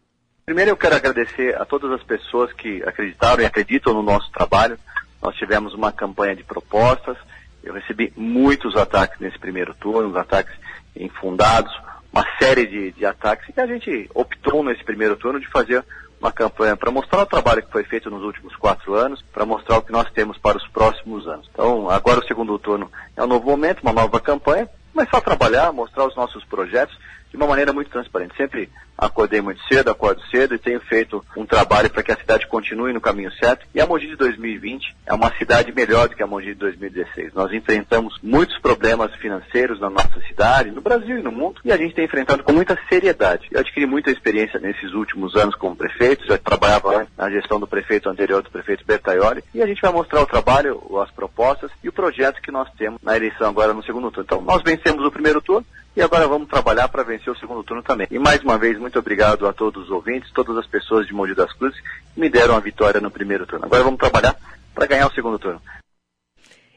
Primeiro 0.44 0.72
eu 0.72 0.76
quero 0.76 0.96
agradecer 0.96 1.54
a 1.54 1.64
todas 1.64 1.92
as 1.92 2.02
pessoas 2.02 2.52
que 2.52 2.82
acreditaram 2.82 3.42
e 3.42 3.46
acreditam 3.46 3.94
no 3.94 4.02
nosso 4.02 4.28
trabalho. 4.32 4.76
Nós 5.22 5.36
tivemos 5.36 5.72
uma 5.72 5.92
campanha 5.92 6.34
de 6.34 6.42
propostas. 6.42 7.16
Eu 7.62 7.74
recebi 7.74 8.12
muitos 8.16 8.74
ataques 8.76 9.20
nesse 9.20 9.38
primeiro 9.38 9.72
turno, 9.74 10.16
ataques 10.18 10.54
infundados, 10.96 11.72
uma 12.12 12.24
série 12.40 12.66
de, 12.66 12.92
de 12.92 13.04
ataques, 13.04 13.54
e 13.54 13.60
a 13.60 13.66
gente 13.66 14.10
optou 14.14 14.64
nesse 14.64 14.82
primeiro 14.82 15.16
turno 15.16 15.38
de 15.38 15.48
fazer 15.48 15.84
uma 16.20 16.32
campanha 16.32 16.76
para 16.76 16.90
mostrar 16.90 17.22
o 17.22 17.26
trabalho 17.26 17.62
que 17.62 17.70
foi 17.70 17.84
feito 17.84 18.10
nos 18.10 18.22
últimos 18.22 18.54
quatro 18.56 18.94
anos, 18.94 19.22
para 19.32 19.46
mostrar 19.46 19.78
o 19.78 19.82
que 19.82 19.92
nós 19.92 20.10
temos 20.10 20.36
para 20.38 20.56
os 20.56 20.66
próximos 20.68 21.26
anos. 21.26 21.48
Então, 21.52 21.88
agora 21.88 22.20
o 22.20 22.26
segundo 22.26 22.58
turno 22.58 22.90
é 23.16 23.22
um 23.22 23.26
novo 23.26 23.48
momento, 23.48 23.82
uma 23.82 23.92
nova 23.92 24.20
campanha, 24.20 24.68
começar 24.92 25.18
a 25.18 25.22
trabalhar, 25.22 25.72
mostrar 25.72 26.06
os 26.06 26.16
nossos 26.16 26.44
projetos 26.44 26.98
de 27.30 27.36
uma 27.36 27.46
maneira 27.46 27.72
muito 27.72 27.90
transparente. 27.90 28.36
Sempre 28.36 28.68
acordei 28.98 29.40
muito 29.40 29.62
cedo, 29.68 29.90
acordo 29.90 30.20
cedo 30.30 30.54
e 30.54 30.58
tenho 30.58 30.80
feito 30.80 31.24
um 31.36 31.46
trabalho 31.46 31.88
para 31.88 32.02
que 32.02 32.12
a 32.12 32.16
cidade 32.16 32.46
continue 32.48 32.92
no 32.92 33.00
caminho 33.00 33.32
certo. 33.32 33.64
E 33.72 33.80
a 33.80 33.86
Mogi 33.86 34.08
de 34.08 34.16
2020 34.16 34.96
é 35.06 35.14
uma 35.14 35.32
cidade 35.38 35.72
melhor 35.72 36.08
do 36.08 36.16
que 36.16 36.22
a 36.22 36.26
Mogi 36.26 36.48
de 36.48 36.54
2016. 36.56 37.32
Nós 37.32 37.52
enfrentamos 37.52 38.18
muitos 38.22 38.58
problemas 38.58 39.14
financeiros 39.14 39.80
na 39.80 39.88
nossa 39.88 40.20
cidade, 40.26 40.70
no 40.70 40.80
Brasil 40.80 41.18
e 41.18 41.22
no 41.22 41.30
mundo, 41.30 41.60
e 41.64 41.70
a 41.70 41.76
gente 41.76 41.94
tem 41.94 42.04
enfrentado 42.04 42.42
com 42.42 42.52
muita 42.52 42.76
seriedade. 42.88 43.48
Eu 43.52 43.60
adquiri 43.60 43.86
muita 43.86 44.10
experiência 44.10 44.58
nesses 44.58 44.92
últimos 44.92 45.36
anos 45.36 45.54
como 45.54 45.76
prefeito, 45.76 46.26
já 46.26 46.36
trabalhava 46.36 47.06
na 47.16 47.30
gestão 47.30 47.60
do 47.60 47.66
prefeito 47.66 48.08
anterior, 48.08 48.42
do 48.42 48.50
prefeito 48.50 48.84
Bertaioli, 48.84 49.44
e 49.54 49.62
a 49.62 49.66
gente 49.66 49.80
vai 49.80 49.92
mostrar 49.92 50.20
o 50.20 50.26
trabalho, 50.26 50.80
as 51.00 51.10
propostas 51.10 51.70
e 51.82 51.88
o 51.88 51.92
projeto 51.92 52.42
que 52.42 52.50
nós 52.50 52.68
temos 52.76 53.00
na 53.02 53.16
eleição 53.16 53.48
agora 53.48 53.72
no 53.72 53.82
segundo 53.82 54.10
turno. 54.10 54.24
Então, 54.24 54.40
nós 54.40 54.62
vencemos 54.62 55.04
o 55.04 55.12
primeiro 55.12 55.40
turno, 55.40 55.66
e 55.98 56.02
agora 56.02 56.28
vamos 56.28 56.48
trabalhar 56.48 56.86
para 56.88 57.02
vencer 57.02 57.32
o 57.32 57.36
segundo 57.36 57.64
turno 57.64 57.82
também. 57.82 58.06
E 58.08 58.20
mais 58.20 58.40
uma 58.42 58.56
vez, 58.56 58.78
muito 58.78 58.87
obrigado 58.96 59.48
a 59.48 59.52
todos 59.52 59.84
os 59.84 59.90
ouvintes, 59.90 60.30
todas 60.32 60.56
as 60.56 60.66
pessoas 60.66 61.06
de 61.06 61.12
Mogi 61.12 61.34
das 61.34 61.52
Cruzes 61.52 61.80
que 62.14 62.20
me 62.20 62.30
deram 62.30 62.54
a 62.54 62.60
vitória 62.60 63.00
no 63.00 63.10
primeiro 63.10 63.46
turno. 63.46 63.64
Agora 63.64 63.82
vamos 63.82 63.98
trabalhar 63.98 64.36
para 64.72 64.86
ganhar 64.86 65.08
o 65.08 65.12
segundo 65.12 65.38
turno. 65.38 65.60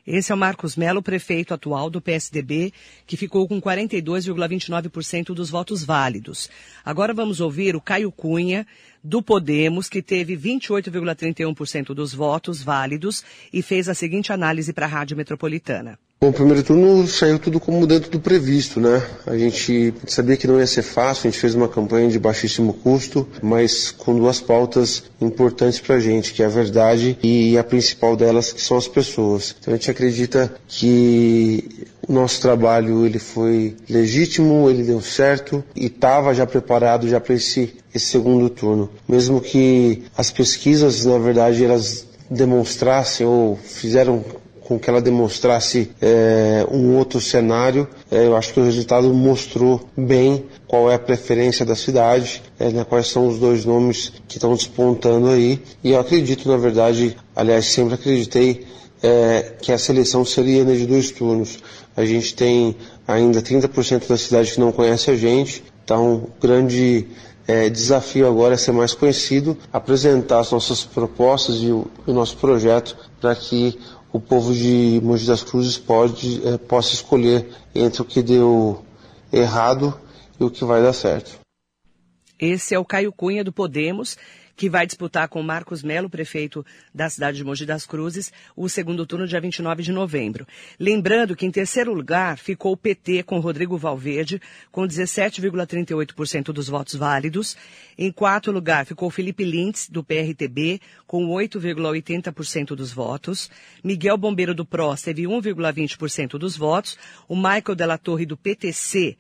Esse 0.06 0.32
é 0.32 0.36
o 0.36 0.38
Marcos 0.38 0.76
Melo, 0.76 1.04
prefeito 1.04 1.54
atual 1.54 1.90
do 1.90 2.02
PSDB, 2.02 2.74
que 3.06 3.16
ficou 3.16 3.48
com 3.48 3.62
42,29% 3.62 5.28
dos 5.34 5.50
votos 5.52 5.84
válidos. 5.84 6.50
Agora 6.84 7.14
vamos 7.14 7.40
ouvir 7.40 7.76
o 7.76 7.82
Caio 7.82 8.12
Cunha, 8.12 8.66
do 9.04 9.22
Podemos, 9.22 9.88
que 9.88 10.02
teve 10.02 10.36
28,31% 10.36 11.94
dos 11.94 12.16
votos 12.16 12.64
válidos 12.64 13.24
e 13.54 13.62
fez 13.62 13.88
a 13.88 13.94
seguinte 13.94 14.34
análise 14.34 14.74
para 14.74 14.88
a 14.88 14.90
Rádio 14.90 15.16
Metropolitana. 15.16 16.00
Bom, 16.24 16.30
o 16.30 16.34
primeiro 16.34 16.62
turno 16.62 17.08
saiu 17.08 17.40
tudo 17.40 17.60
como 17.60 17.88
dentro 17.88 18.12
do 18.12 18.20
previsto, 18.20 18.80
né? 18.80 19.02
A 19.26 19.36
gente 19.36 19.92
sabia 20.06 20.38
que 20.38 20.46
não 20.46 20.60
ia 20.60 20.68
ser 20.68 20.84
fácil, 20.84 21.28
a 21.28 21.32
gente 21.32 21.42
fez 21.42 21.56
uma 21.56 21.68
campanha 21.68 22.10
de 22.10 22.20
baixíssimo 22.20 22.74
custo, 22.74 23.28
mas 23.42 23.90
com 23.90 24.16
duas 24.16 24.40
pautas 24.40 25.02
importantes 25.20 25.80
para 25.80 25.96
a 25.96 26.00
gente, 26.00 26.32
que 26.32 26.44
é 26.44 26.46
a 26.46 26.50
verdade 26.50 27.18
e 27.24 27.58
a 27.58 27.64
principal 27.64 28.16
delas, 28.16 28.54
que 28.54 28.62
são 28.62 28.78
as 28.78 28.88
pessoas. 28.88 29.56
Então 29.60 29.74
a 29.74 29.78
gente 29.78 29.90
acredita 29.90 30.54
que 30.68 31.88
o 32.08 32.14
nosso 32.14 32.40
trabalho 32.40 33.04
ele 33.04 33.18
foi 33.18 33.76
legítimo, 33.90 34.70
ele 34.70 34.84
deu 34.84 35.02
certo 35.02 35.64
e 35.76 35.88
estava 35.88 36.36
já 36.36 36.46
preparado 36.46 37.10
já 37.10 37.20
para 37.20 37.34
esse, 37.34 37.74
esse 37.96 38.06
segundo 38.06 38.48
turno. 38.48 38.92
Mesmo 39.10 39.42
que 39.42 40.04
as 40.16 40.30
pesquisas, 40.30 41.04
na 41.04 41.18
verdade, 41.18 41.66
elas 41.66 42.06
demonstrassem 42.30 43.26
ou 43.26 43.58
fizeram 43.58 44.24
com 44.72 44.80
que 44.80 44.90
ela 44.90 45.02
demonstrasse 45.02 45.92
é, 46.02 46.66
um 46.72 46.96
outro 46.96 47.20
cenário. 47.20 47.86
É, 48.10 48.26
eu 48.26 48.38
acho 48.38 48.54
que 48.54 48.60
o 48.62 48.64
resultado 48.64 49.14
mostrou 49.14 49.82
bem 49.98 50.46
qual 50.66 50.90
é 50.90 50.96
a 50.96 51.00
preferência 51.00 51.66
da 51.66 51.76
cidade, 51.76 52.42
é, 52.58 52.70
né, 52.70 52.86
quais 52.86 53.08
são 53.08 53.28
os 53.28 53.38
dois 53.38 53.66
nomes 53.66 54.14
que 54.30 54.38
estão 54.38 54.56
despontando 54.56 55.28
aí. 55.28 55.62
E 55.84 55.92
eu 55.92 56.00
acredito, 56.00 56.48
na 56.48 56.56
verdade, 56.56 57.18
aliás, 57.36 57.66
sempre 57.66 57.96
acreditei 57.96 58.66
é, 59.04 59.56
que 59.62 59.74
a 59.74 59.78
seleção 59.78 60.24
seria 60.24 60.64
de 60.64 60.86
dois 60.86 61.12
turnos. 61.12 61.60
A 61.98 62.06
gente 62.06 62.34
tem 62.34 62.74
ainda 63.06 63.42
30% 63.42 64.08
da 64.08 64.18
cidade 64.18 64.54
que 64.54 64.60
não 64.62 64.72
conhece 64.72 65.12
a 65.12 65.16
gente, 65.18 65.62
então 65.84 66.30
grande 66.40 67.08
é, 67.46 67.70
desafio 67.70 68.26
agora 68.26 68.54
é 68.54 68.58
ser 68.58 68.72
mais 68.72 68.94
conhecido, 68.94 69.58
apresentar 69.74 70.40
as 70.40 70.52
nossas 70.52 70.86
propostas 70.86 71.58
e 71.58 71.72
o, 71.72 71.88
o 72.08 72.14
nosso 72.14 72.38
projeto 72.38 72.96
para 73.20 73.36
que 73.36 73.78
o 74.12 74.20
povo 74.20 74.54
de 74.54 75.00
Mogi 75.04 75.26
das 75.26 75.44
Cruzes 75.44 75.78
pode, 75.78 76.46
é, 76.48 76.58
possa 76.58 76.94
escolher 76.94 77.50
entre 77.74 78.02
o 78.02 78.06
que 78.06 78.22
deu 78.22 78.84
errado 79.32 79.98
e 80.40 80.44
o 80.44 80.50
que 80.50 80.66
vai 80.66 80.82
dar 80.82 80.94
certo. 80.94 81.40
Esse 82.40 82.74
é 82.74 82.80
o 82.80 82.86
Caio 82.86 83.14
Cunha 83.14 83.44
do 83.44 83.54
Podemos 83.54 84.18
que 84.62 84.70
vai 84.70 84.86
disputar 84.86 85.28
com 85.28 85.42
Marcos 85.42 85.82
Melo, 85.82 86.08
prefeito 86.08 86.64
da 86.94 87.10
cidade 87.10 87.38
de 87.38 87.44
Mogi 87.44 87.66
das 87.66 87.84
Cruzes, 87.84 88.32
o 88.56 88.70
segundo 88.70 89.08
turno 89.08 89.26
dia 89.26 89.42
29 89.42 89.82
de 89.82 89.92
novembro. 89.92 90.46
Lembrando 90.80 91.36
que 91.36 91.48
em 91.48 91.50
terceiro 91.50 91.92
lugar 91.92 92.38
ficou 92.38 92.74
o 92.74 92.78
PT 92.78 93.24
com 93.24 93.40
Rodrigo 93.40 93.76
Valverde, 93.76 94.40
com 94.72 94.84
17,38% 94.84 96.54
dos 96.54 96.70
votos 96.70 96.94
válidos. 96.94 97.58
Em 97.98 98.12
quarto 98.12 98.52
lugar 98.52 98.86
ficou 98.86 99.10
Felipe 99.10 99.44
Lintz, 99.44 99.90
do 99.90 100.04
PRTB, 100.04 100.80
com 101.08 101.26
8,80% 101.30 102.76
dos 102.76 102.94
votos. 102.94 103.50
Miguel 103.84 104.16
Bombeiro 104.16 104.54
do 104.54 104.64
PROS 104.64 105.02
teve 105.02 105.24
1,20% 105.24 106.38
dos 106.38 106.56
votos. 106.56 107.00
O 107.28 107.36
Michael 107.36 107.74
Della 107.76 107.98
Torre, 107.98 108.28
do 108.28 108.38
PTC, 108.38 109.18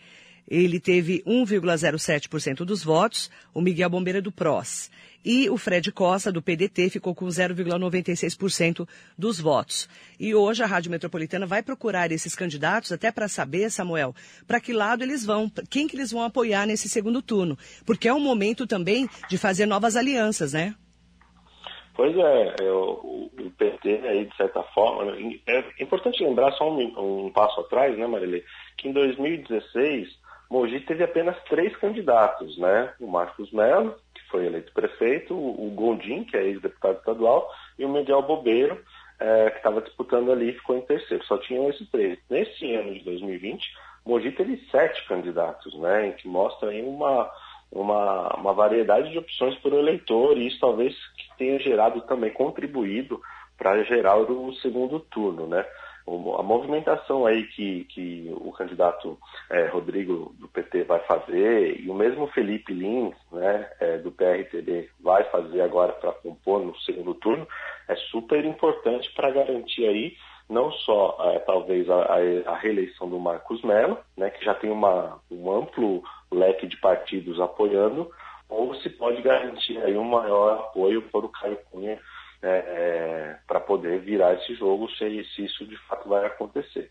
ele 0.51 0.82
teve 0.82 1.23
1,07% 1.25 2.65
dos 2.65 2.84
votos, 2.84 3.32
o 3.54 3.62
Miguel 3.62 3.89
Bombeira 3.89 4.21
do 4.21 4.34
PROS. 4.34 4.91
E 5.23 5.49
o 5.49 5.57
Fred 5.57 5.91
Costa, 5.91 6.31
do 6.31 6.41
PDT, 6.41 6.89
ficou 6.89 7.13
com 7.13 7.25
0,96% 7.27 8.88
dos 9.17 9.39
votos. 9.39 9.88
E 10.19 10.34
hoje 10.34 10.63
a 10.63 10.65
Rádio 10.65 10.91
Metropolitana 10.91 11.45
vai 11.45 11.62
procurar 11.62 12.12
esses 12.12 12.36
candidatos 12.36 12.91
até 12.91 13.12
para 13.12 13.27
saber, 13.27 13.69
Samuel, 13.69 14.15
para 14.47 14.60
que 14.60 14.73
lado 14.73 15.03
eles 15.03 15.25
vão, 15.25 15.51
quem 15.69 15.88
que 15.88 15.95
eles 15.95 16.12
vão 16.12 16.23
apoiar 16.23 16.65
nesse 16.65 16.89
segundo 16.89 17.21
turno. 17.21 17.57
Porque 17.86 18.07
é 18.07 18.13
um 18.13 18.19
momento 18.19 18.65
também 18.65 19.07
de 19.29 19.38
fazer 19.38 19.65
novas 19.65 19.95
alianças, 19.95 20.53
né? 20.53 20.73
Pois 21.93 22.15
é, 22.17 22.55
é 22.62 22.71
o, 22.71 23.29
PT 23.57 23.89
aí, 24.07 24.25
de 24.25 24.36
certa 24.36 24.63
forma, 24.73 25.12
é 25.47 25.84
importante 25.84 26.23
lembrar 26.23 26.51
só 26.53 26.71
um, 26.71 27.25
um 27.25 27.31
passo 27.31 27.60
atrás, 27.62 27.95
né, 27.95 28.07
Marilei, 28.07 28.43
que 28.77 28.88
em 28.88 28.91
2016 28.91 30.07
Mogi 30.49 30.79
teve 30.81 31.03
apenas 31.03 31.41
três 31.43 31.75
candidatos, 31.77 32.57
né? 32.57 32.93
O 32.99 33.07
Marcos 33.07 33.51
Melo, 33.53 33.95
foi 34.31 34.45
eleito 34.45 34.73
prefeito, 34.73 35.35
o 35.35 35.69
Gondim, 35.75 36.23
que 36.23 36.37
é 36.37 36.43
ex-deputado 36.43 36.97
estadual, 36.97 37.47
e 37.77 37.85
o 37.85 37.89
Miguel 37.89 38.21
Bobeiro, 38.23 38.81
é, 39.19 39.51
que 39.51 39.57
estava 39.57 39.81
disputando 39.81 40.31
ali 40.31 40.53
ficou 40.53 40.77
em 40.77 40.81
terceiro. 40.81 41.23
Só 41.25 41.37
tinham 41.37 41.69
esses 41.69 41.87
três. 41.89 42.17
Nesse 42.29 42.73
ano 42.73 42.93
de 42.93 43.03
2020, 43.03 43.63
Mogi 44.05 44.31
teve 44.31 44.57
sete 44.71 45.05
candidatos, 45.07 45.77
né? 45.77 46.11
Que 46.13 46.27
mostra 46.27 46.69
aí 46.69 46.81
uma, 46.81 47.29
uma, 47.71 48.35
uma 48.35 48.53
variedade 48.53 49.11
de 49.11 49.19
opções 49.19 49.55
para 49.59 49.75
o 49.75 49.79
eleitor, 49.79 50.37
e 50.37 50.47
isso 50.47 50.59
talvez 50.59 50.95
tenha 51.37 51.59
gerado 51.59 52.01
também, 52.01 52.31
contribuído 52.31 53.21
para 53.57 53.83
gerar 53.83 54.17
o 54.17 54.53
segundo 54.55 54.99
turno, 54.99 55.45
né? 55.45 55.63
A 56.07 56.43
movimentação 56.43 57.25
aí 57.25 57.43
que, 57.47 57.85
que 57.85 58.31
o 58.35 58.51
candidato 58.51 59.17
é, 59.49 59.67
Rodrigo 59.67 60.33
do 60.39 60.47
PT 60.47 60.83
vai 60.83 60.99
fazer 61.01 61.79
e 61.79 61.89
o 61.89 61.93
mesmo 61.93 62.27
Felipe 62.27 62.73
Lins, 62.73 63.15
né, 63.31 63.69
é, 63.79 63.97
do 63.97 64.11
PRTB, 64.11 64.89
vai 64.99 65.23
fazer 65.25 65.61
agora 65.61 65.93
para 65.93 66.11
compor 66.13 66.65
no 66.65 66.75
segundo 66.79 67.13
turno, 67.15 67.47
é 67.87 67.95
super 67.95 68.43
importante 68.43 69.11
para 69.13 69.31
garantir 69.31 69.85
aí 69.85 70.15
não 70.49 70.69
só 70.71 71.17
é, 71.31 71.39
talvez 71.39 71.89
a, 71.89 72.17
a, 72.45 72.55
reeleição 72.57 73.09
do 73.09 73.17
Marcos 73.17 73.61
Mello, 73.63 73.97
né, 74.17 74.29
que 74.29 74.43
já 74.43 74.53
tem 74.53 74.69
uma, 74.69 75.19
um 75.31 75.49
amplo 75.49 76.03
leque 76.29 76.67
de 76.67 76.77
partidos 76.77 77.39
apoiando, 77.39 78.11
ou 78.49 78.75
se 78.75 78.89
pode 78.89 79.21
garantir 79.21 79.77
aí 79.77 79.97
um 79.97 80.03
maior 80.03 80.59
apoio 80.59 81.01
para 81.03 81.25
o 81.25 81.29
Caio 81.29 81.57
Cunha 81.71 81.97
é, 82.41 82.49
é, 82.49 83.39
para 83.47 83.60
poder 83.60 83.99
virar 83.99 84.34
esse 84.34 84.56
jogo, 84.56 84.89
se, 84.91 85.23
se, 85.36 85.45
isso 85.45 85.65
de 85.65 85.77
fato 85.88 86.10
vai 86.10 86.25
acontecer. 86.25 86.89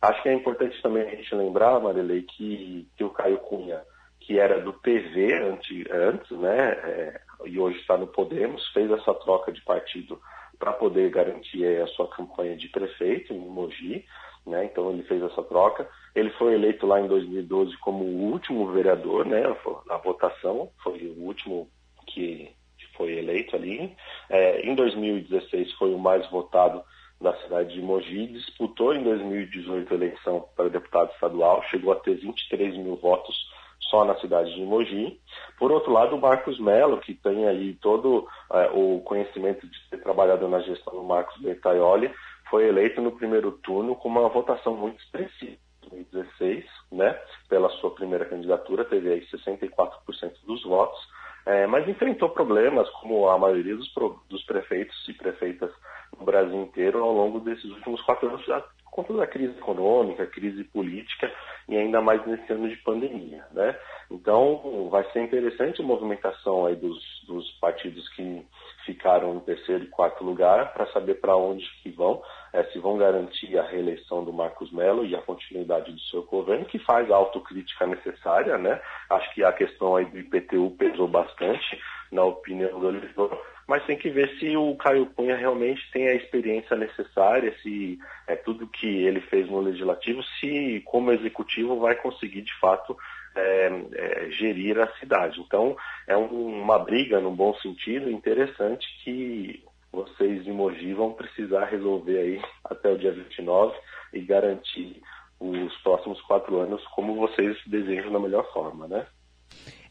Acho 0.00 0.22
que 0.22 0.28
é 0.28 0.32
importante 0.32 0.80
também 0.82 1.02
a 1.02 1.10
gente 1.14 1.34
lembrar, 1.34 1.80
Marilei, 1.80 2.22
que, 2.22 2.88
que 2.96 3.04
o 3.04 3.10
Caio 3.10 3.38
Cunha, 3.38 3.82
que 4.20 4.38
era 4.38 4.60
do 4.60 4.72
PV 4.72 5.34
antes, 5.34 5.84
antes 5.90 6.30
né, 6.38 6.70
é, 6.70 7.20
e 7.44 7.58
hoje 7.58 7.78
está 7.78 7.96
no 7.96 8.06
Podemos, 8.06 8.66
fez 8.72 8.90
essa 8.90 9.14
troca 9.14 9.52
de 9.52 9.60
partido 9.62 10.20
para 10.58 10.72
poder 10.72 11.10
garantir 11.10 11.64
a 11.80 11.86
sua 11.88 12.08
campanha 12.08 12.56
de 12.56 12.68
prefeito 12.68 13.32
em 13.32 13.38
Mogi, 13.38 14.04
né, 14.46 14.64
então 14.64 14.90
ele 14.90 15.02
fez 15.04 15.22
essa 15.22 15.42
troca. 15.42 15.88
Ele 16.14 16.30
foi 16.30 16.54
eleito 16.54 16.86
lá 16.86 17.00
em 17.00 17.08
2012 17.08 17.76
como 17.78 18.04
o 18.04 18.30
último 18.32 18.70
vereador, 18.72 19.24
né, 19.24 19.42
na 19.86 19.96
votação, 19.96 20.70
foi 20.82 20.98
o 21.16 21.24
último 21.24 21.68
que 22.06 22.52
foi 22.96 23.18
eleito 23.18 23.56
ali. 23.56 23.94
É, 24.28 24.60
em 24.62 24.74
2016 24.74 25.72
foi 25.74 25.92
o 25.92 25.98
mais 25.98 26.28
votado 26.30 26.82
da 27.20 27.34
cidade 27.42 27.74
de 27.74 27.80
Mogi, 27.80 28.26
disputou 28.26 28.94
em 28.94 29.02
2018 29.02 29.92
a 29.92 29.96
eleição 29.96 30.44
para 30.56 30.68
deputado 30.68 31.10
estadual, 31.12 31.62
chegou 31.70 31.92
a 31.92 31.96
ter 31.96 32.16
23 32.16 32.76
mil 32.76 32.96
votos 32.96 33.36
só 33.78 34.04
na 34.04 34.16
cidade 34.16 34.54
de 34.54 34.62
Mogi. 34.62 35.20
Por 35.58 35.70
outro 35.70 35.92
lado, 35.92 36.16
o 36.16 36.20
Marcos 36.20 36.58
Melo, 36.58 36.98
que 36.98 37.14
tem 37.14 37.46
aí 37.46 37.74
todo 37.74 38.26
é, 38.52 38.70
o 38.72 39.00
conhecimento 39.00 39.66
de 39.66 39.78
ter 39.90 40.02
trabalhado 40.02 40.48
na 40.48 40.60
gestão 40.60 40.94
do 40.94 41.02
Marcos 41.04 41.40
Bertaioli, 41.40 42.10
foi 42.50 42.68
eleito 42.68 43.00
no 43.00 43.12
primeiro 43.12 43.52
turno 43.52 43.94
com 43.94 44.08
uma 44.08 44.28
votação 44.28 44.76
muito 44.76 45.00
expressiva. 45.02 45.56
2016, 45.90 46.64
né, 46.90 47.18
pela 47.48 47.68
sua 47.70 47.90
primeira 47.94 48.24
candidatura, 48.24 48.84
teve 48.84 49.12
aí 49.12 49.26
64% 49.26 50.32
dos 50.46 50.62
votos, 50.64 50.98
é, 51.46 51.66
mas 51.66 51.88
enfrentou 51.88 52.30
problemas, 52.30 52.88
como 52.90 53.28
a 53.28 53.38
maioria 53.38 53.76
dos, 53.76 53.92
dos, 54.28 54.44
prefeitos 54.44 54.96
e 55.08 55.12
prefeitas 55.12 55.70
no 56.18 56.24
Brasil 56.24 56.62
inteiro 56.62 57.02
ao 57.02 57.12
longo 57.12 57.40
desses 57.40 57.64
últimos 57.64 58.00
quatro 58.02 58.28
anos, 58.28 58.44
com 58.92 59.02
toda 59.02 59.24
a 59.24 59.26
crise 59.26 59.58
econômica, 59.58 60.26
crise 60.26 60.62
política 60.64 61.32
e 61.66 61.76
ainda 61.76 62.02
mais 62.02 62.24
nesse 62.26 62.52
ano 62.52 62.68
de 62.68 62.76
pandemia. 62.76 63.42
Né? 63.50 63.74
Então, 64.10 64.88
vai 64.90 65.02
ser 65.12 65.22
interessante 65.22 65.80
a 65.80 65.84
movimentação 65.84 66.66
aí 66.66 66.76
dos, 66.76 67.02
dos 67.26 67.50
partidos 67.52 68.06
que 68.10 68.46
ficaram 68.84 69.32
no 69.32 69.40
terceiro 69.40 69.84
e 69.84 69.88
quarto 69.88 70.22
lugar 70.22 70.74
para 70.74 70.86
saber 70.92 71.14
para 71.14 71.34
onde 71.34 71.64
que 71.82 71.88
vão, 71.88 72.22
é, 72.52 72.64
se 72.64 72.78
vão 72.78 72.98
garantir 72.98 73.58
a 73.58 73.62
reeleição 73.62 74.22
do 74.24 74.32
Marcos 74.32 74.70
Melo 74.70 75.06
e 75.06 75.16
a 75.16 75.22
continuidade 75.22 75.90
do 75.90 76.00
seu 76.00 76.22
governo, 76.24 76.66
que 76.66 76.78
faz 76.80 77.10
a 77.10 77.16
autocrítica 77.16 77.86
necessária, 77.86 78.58
né? 78.58 78.78
Acho 79.08 79.32
que 79.32 79.42
a 79.42 79.52
questão 79.52 79.96
aí 79.96 80.04
do 80.04 80.18
IPTU 80.18 80.76
pesou 80.76 81.08
bastante 81.08 81.80
na 82.10 82.24
opinião 82.24 82.78
do 82.78 82.90
eleitor, 82.90 83.40
mas 83.66 83.84
tem 83.86 83.96
que 83.96 84.10
ver 84.10 84.28
se 84.38 84.56
o 84.56 84.74
Caio 84.76 85.06
Cunha 85.06 85.36
realmente 85.36 85.80
tem 85.92 86.08
a 86.08 86.14
experiência 86.14 86.76
necessária, 86.76 87.54
se 87.62 87.98
é 88.26 88.36
tudo 88.36 88.68
que 88.68 88.86
ele 88.86 89.20
fez 89.22 89.48
no 89.48 89.60
legislativo, 89.60 90.22
se 90.40 90.82
como 90.84 91.12
executivo 91.12 91.78
vai 91.78 91.94
conseguir 91.94 92.42
de 92.42 92.54
fato 92.58 92.96
é, 93.34 93.70
é, 93.94 94.30
gerir 94.30 94.78
a 94.78 94.88
cidade. 94.98 95.40
Então, 95.40 95.76
é 96.06 96.16
um, 96.16 96.62
uma 96.62 96.78
briga, 96.78 97.20
no 97.20 97.30
bom 97.30 97.54
sentido, 97.54 98.10
interessante 98.10 98.86
que 99.04 99.64
vocês 99.90 100.44
de 100.44 100.50
Mogi 100.50 100.92
vão 100.94 101.12
precisar 101.12 101.66
resolver 101.66 102.18
aí 102.18 102.42
até 102.64 102.90
o 102.90 102.98
dia 102.98 103.12
29 103.12 103.76
e 104.12 104.20
garantir 104.20 105.02
os 105.38 105.76
próximos 105.82 106.20
quatro 106.22 106.58
anos 106.58 106.82
como 106.88 107.14
vocês 107.14 107.56
desejam 107.66 108.12
da 108.12 108.18
melhor 108.18 108.50
forma, 108.52 108.86
né? 108.86 109.06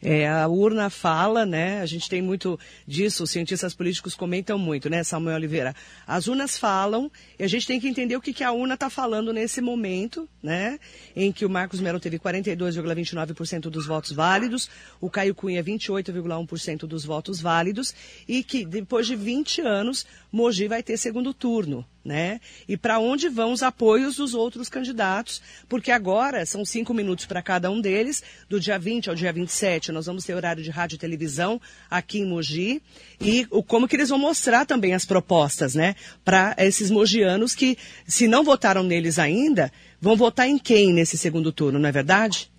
É, 0.04 0.28
a 0.28 0.48
urna 0.48 0.90
fala, 0.90 1.46
né? 1.46 1.80
A 1.80 1.86
gente 1.86 2.08
tem 2.08 2.20
muito 2.20 2.58
disso, 2.84 3.22
os 3.22 3.30
cientistas 3.30 3.72
políticos 3.72 4.16
comentam 4.16 4.58
muito, 4.58 4.90
né, 4.90 5.04
Samuel 5.04 5.36
Oliveira? 5.36 5.76
As 6.04 6.26
urnas 6.26 6.58
falam 6.58 7.08
e 7.38 7.44
a 7.44 7.48
gente 7.48 7.68
tem 7.68 7.78
que 7.78 7.86
entender 7.86 8.16
o 8.16 8.20
que, 8.20 8.32
que 8.32 8.42
a 8.42 8.50
urna 8.50 8.74
está 8.74 8.90
falando 8.90 9.32
nesse 9.32 9.60
momento, 9.60 10.28
né? 10.42 10.80
Em 11.14 11.30
que 11.30 11.46
o 11.46 11.50
Marcos 11.50 11.80
Melo 11.80 12.00
teve 12.00 12.18
42,29% 12.18 13.70
dos 13.70 13.86
votos 13.86 14.10
válidos, 14.10 14.68
o 15.00 15.08
Caio 15.08 15.36
Cunha 15.36 15.62
28,1% 15.62 16.80
dos 16.80 17.04
votos 17.04 17.40
válidos 17.40 17.94
e 18.26 18.42
que 18.42 18.66
depois 18.66 19.06
de 19.06 19.14
20 19.14 19.60
anos 19.60 20.04
Mogi 20.32 20.66
vai 20.66 20.82
ter 20.82 20.96
segundo 20.96 21.34
turno 21.34 21.86
né? 22.04 22.40
E 22.68 22.76
para 22.76 22.98
onde 22.98 23.28
vão 23.28 23.52
os 23.52 23.62
apoios 23.62 24.16
dos 24.16 24.34
outros 24.34 24.68
candidatos? 24.68 25.42
Porque 25.68 25.90
agora 25.90 26.44
são 26.44 26.64
cinco 26.64 26.92
minutos 26.92 27.26
para 27.26 27.42
cada 27.42 27.70
um 27.70 27.80
deles, 27.80 28.22
do 28.48 28.58
dia 28.58 28.78
20 28.78 29.10
ao 29.10 29.14
dia 29.14 29.32
27, 29.32 29.92
nós 29.92 30.06
vamos 30.06 30.24
ter 30.24 30.34
horário 30.34 30.62
de 30.62 30.70
rádio 30.70 30.96
e 30.96 30.98
televisão 30.98 31.60
aqui 31.90 32.20
em 32.20 32.26
Mogi, 32.26 32.82
e 33.20 33.46
o, 33.50 33.62
como 33.62 33.86
que 33.86 33.96
eles 33.96 34.08
vão 34.08 34.18
mostrar 34.18 34.66
também 34.66 34.94
as 34.94 35.04
propostas, 35.04 35.74
né? 35.74 35.94
Para 36.24 36.54
esses 36.58 36.90
mogianos 36.90 37.54
que, 37.54 37.76
se 38.06 38.26
não 38.26 38.42
votaram 38.42 38.82
neles 38.82 39.18
ainda, 39.18 39.70
vão 40.00 40.16
votar 40.16 40.48
em 40.48 40.58
quem 40.58 40.92
nesse 40.92 41.16
segundo 41.16 41.52
turno, 41.52 41.78
não 41.78 41.88
é 41.88 41.92
verdade? 41.92 42.50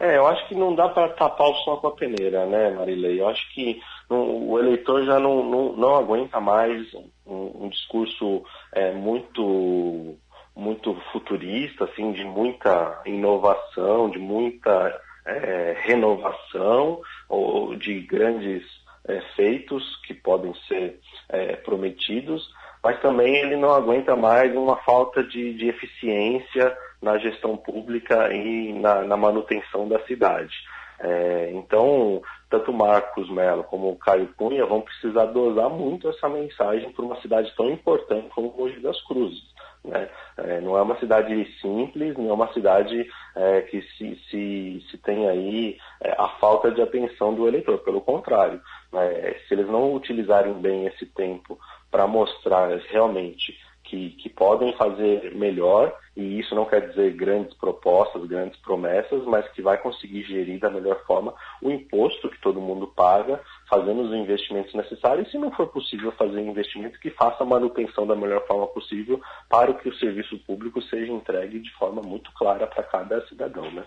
É, 0.00 0.16
eu 0.16 0.26
acho 0.28 0.46
que 0.48 0.54
não 0.54 0.76
dá 0.76 0.88
para 0.88 1.08
tapar 1.08 1.48
o 1.48 1.54
sol 1.64 1.78
com 1.78 1.88
a 1.88 1.96
peneira, 1.96 2.46
né, 2.46 2.70
Marilei? 2.70 3.20
Eu 3.20 3.28
acho 3.28 3.42
que 3.52 3.80
o 4.08 4.58
eleitor 4.58 5.04
já 5.04 5.18
não, 5.18 5.44
não, 5.44 5.72
não 5.76 5.96
aguenta 5.96 6.40
mais 6.40 6.92
um, 7.26 7.64
um 7.64 7.68
discurso 7.68 8.42
é, 8.72 8.92
muito 8.92 10.16
muito 10.56 10.92
futurista, 11.12 11.84
assim, 11.84 12.10
de 12.10 12.24
muita 12.24 13.00
inovação, 13.06 14.10
de 14.10 14.18
muita 14.18 15.00
é, 15.24 15.76
renovação 15.84 17.00
ou 17.28 17.76
de 17.76 18.00
grandes 18.00 18.64
é, 19.06 19.20
feitos 19.36 19.84
que 20.04 20.12
podem 20.12 20.52
ser 20.66 20.98
é, 21.28 21.54
prometidos, 21.56 22.48
mas 22.82 23.00
também 23.00 23.36
ele 23.36 23.54
não 23.54 23.72
aguenta 23.72 24.16
mais 24.16 24.52
uma 24.56 24.76
falta 24.78 25.22
de, 25.22 25.54
de 25.54 25.68
eficiência 25.68 26.76
na 27.00 27.18
gestão 27.18 27.56
pública 27.56 28.32
e 28.34 28.72
na, 28.72 29.02
na 29.02 29.16
manutenção 29.16 29.88
da 29.88 30.00
cidade. 30.06 30.54
É, 31.00 31.50
então, 31.52 32.20
tanto 32.50 32.72
Marcos 32.72 33.30
Melo 33.30 33.62
como 33.64 33.90
o 33.90 33.96
Caio 33.96 34.32
Cunha 34.36 34.66
vão 34.66 34.80
precisar 34.80 35.26
dosar 35.26 35.70
muito 35.70 36.08
essa 36.08 36.28
mensagem 36.28 36.90
para 36.92 37.04
uma 37.04 37.20
cidade 37.20 37.52
tão 37.56 37.70
importante 37.70 38.28
como 38.34 38.54
Mogi 38.56 38.80
das 38.80 39.00
Cruzes. 39.02 39.42
Né? 39.84 40.08
É, 40.36 40.60
não 40.60 40.76
é 40.76 40.82
uma 40.82 40.98
cidade 40.98 41.44
simples, 41.60 42.16
não 42.16 42.30
é 42.30 42.32
uma 42.32 42.52
cidade 42.52 43.08
é, 43.36 43.62
que 43.62 43.80
se, 43.82 44.16
se, 44.28 44.84
se 44.90 44.98
tem 44.98 45.28
aí 45.28 45.78
é, 46.00 46.10
a 46.18 46.28
falta 46.40 46.70
de 46.70 46.82
atenção 46.82 47.34
do 47.34 47.46
eleitor. 47.46 47.78
Pelo 47.78 48.00
contrário, 48.00 48.60
né? 48.92 49.34
se 49.46 49.54
eles 49.54 49.68
não 49.68 49.94
utilizarem 49.94 50.54
bem 50.54 50.86
esse 50.86 51.06
tempo 51.06 51.58
para 51.90 52.06
mostrar 52.06 52.76
realmente 52.90 53.56
que, 53.88 54.10
que 54.10 54.28
podem 54.28 54.72
fazer 54.76 55.34
melhor, 55.34 55.96
e 56.16 56.38
isso 56.38 56.54
não 56.54 56.66
quer 56.66 56.88
dizer 56.88 57.14
grandes 57.14 57.54
propostas, 57.54 58.26
grandes 58.26 58.58
promessas, 58.60 59.24
mas 59.24 59.50
que 59.52 59.62
vai 59.62 59.78
conseguir 59.78 60.24
gerir 60.24 60.60
da 60.60 60.70
melhor 60.70 61.02
forma 61.06 61.34
o 61.62 61.70
imposto 61.70 62.28
que 62.28 62.40
todo 62.40 62.60
mundo 62.60 62.86
paga, 62.86 63.40
fazendo 63.68 64.02
os 64.02 64.14
investimentos 64.14 64.74
necessários, 64.74 65.28
e 65.28 65.30
se 65.30 65.38
não 65.38 65.50
for 65.50 65.68
possível 65.68 66.12
fazer 66.12 66.40
investimento, 66.40 67.00
que 67.00 67.10
faça 67.10 67.42
a 67.42 67.46
manutenção 67.46 68.06
da 68.06 68.14
melhor 68.14 68.46
forma 68.46 68.66
possível 68.66 69.20
para 69.48 69.72
que 69.72 69.88
o 69.88 69.94
serviço 69.96 70.38
público 70.40 70.82
seja 70.82 71.10
entregue 71.10 71.58
de 71.58 71.72
forma 71.74 72.02
muito 72.02 72.30
clara 72.34 72.66
para 72.66 72.82
cada 72.82 73.26
cidadão, 73.26 73.70
né? 73.70 73.84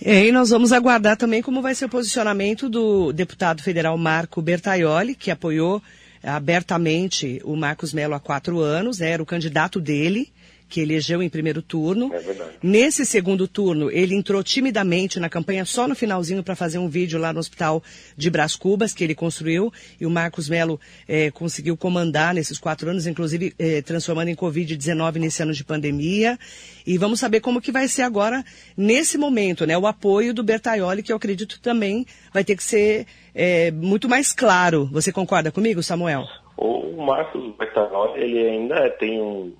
E 0.00 0.30
nós 0.32 0.50
vamos 0.50 0.72
aguardar 0.72 1.16
também 1.16 1.40
como 1.40 1.62
vai 1.62 1.74
ser 1.74 1.86
o 1.86 1.90
posicionamento 1.90 2.68
do 2.68 3.12
deputado 3.12 3.62
federal 3.62 3.96
Marco 3.96 4.42
Bertaioli, 4.42 5.14
que 5.14 5.30
apoiou 5.30 5.80
abertamente 6.22 7.40
o 7.44 7.56
Marcos 7.56 7.92
Melo 7.92 8.14
há 8.14 8.20
quatro 8.20 8.60
anos, 8.60 8.98
né, 8.98 9.10
era 9.10 9.22
o 9.22 9.26
candidato 9.26 9.80
dele, 9.80 10.32
que 10.72 10.80
elegeu 10.80 11.22
em 11.22 11.28
primeiro 11.28 11.60
turno. 11.60 12.10
É. 12.14 12.22
Nesse 12.62 13.04
segundo 13.04 13.46
turno, 13.46 13.90
ele 13.90 14.14
entrou 14.14 14.42
timidamente 14.42 15.20
na 15.20 15.28
campanha 15.28 15.66
só 15.66 15.86
no 15.86 15.94
finalzinho 15.94 16.42
para 16.42 16.56
fazer 16.56 16.78
um 16.78 16.88
vídeo 16.88 17.20
lá 17.20 17.30
no 17.30 17.40
hospital 17.40 17.84
de 18.16 18.30
Brás 18.30 18.56
Cubas, 18.56 18.94
que 18.94 19.04
ele 19.04 19.14
construiu, 19.14 19.70
e 20.00 20.06
o 20.06 20.10
Marcos 20.10 20.48
Melo 20.48 20.80
eh, 21.06 21.30
conseguiu 21.30 21.76
comandar 21.76 22.32
nesses 22.32 22.58
quatro 22.58 22.88
anos, 22.88 23.06
inclusive 23.06 23.52
eh, 23.58 23.82
transformando 23.82 24.28
em 24.28 24.34
Covid-19 24.34 25.16
nesse 25.16 25.42
ano 25.42 25.52
de 25.52 25.62
pandemia. 25.62 26.38
E 26.86 26.96
vamos 26.96 27.20
saber 27.20 27.40
como 27.40 27.60
que 27.60 27.70
vai 27.70 27.86
ser 27.86 28.02
agora, 28.02 28.42
nesse 28.74 29.18
momento, 29.18 29.66
né? 29.66 29.76
O 29.76 29.86
apoio 29.86 30.32
do 30.32 30.42
Bertaioli, 30.42 31.02
que 31.02 31.12
eu 31.12 31.16
acredito 31.16 31.60
também 31.60 32.06
vai 32.32 32.44
ter 32.44 32.56
que 32.56 32.64
ser 32.64 33.06
eh, 33.34 33.70
muito 33.70 34.08
mais 34.08 34.32
claro. 34.32 34.86
Você 34.92 35.12
concorda 35.12 35.50
comigo, 35.50 35.82
Samuel? 35.82 36.24
O 36.56 37.02
Marcos 37.04 37.54
Bertaioli, 37.56 38.22
ele 38.22 38.48
ainda 38.48 38.90
tem 38.90 39.20
um, 39.20 39.54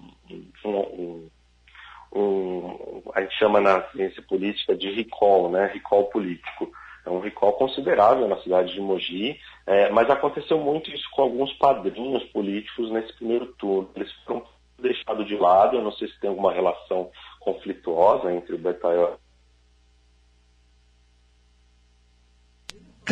um, 0.65 0.69
um, 0.69 1.29
um, 2.15 3.03
a 3.15 3.21
gente 3.23 3.39
chama 3.39 3.61
na 3.61 3.83
ciência 3.91 4.23
política 4.23 4.77
de 4.77 4.91
recall, 4.93 5.51
né? 5.51 5.71
Recall 5.73 6.05
político. 6.05 6.71
É 7.05 7.11
um 7.11 7.19
recall 7.19 7.55
considerável 7.55 8.29
na 8.29 8.37
cidade 8.43 8.73
de 8.75 8.81
Mogi, 8.81 9.37
é, 9.67 9.91
mas 9.91 10.09
aconteceu 10.09 10.59
muito 10.59 10.89
isso 10.91 11.09
com 11.13 11.23
alguns 11.23 11.53
padrinhos 11.55 12.23
políticos 12.25 12.91
nesse 12.93 13.13
primeiro 13.15 13.47
turno. 13.55 13.91
Eles 13.97 14.13
foram 14.25 14.45
deixados 14.79 15.27
de 15.27 15.37
lado, 15.37 15.77
eu 15.77 15.83
não 15.83 15.93
sei 15.93 16.09
se 16.09 16.21
tem 16.21 16.31
alguma 16.31 16.53
relação 16.53 17.11
conflituosa 17.41 18.33
entre 18.33 18.55
o 18.55 18.59
Bertaioli. 18.59 19.17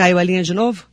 Caiu 0.00 0.16
a 0.18 0.22
linha 0.24 0.42
de 0.42 0.54
novo? 0.54 0.86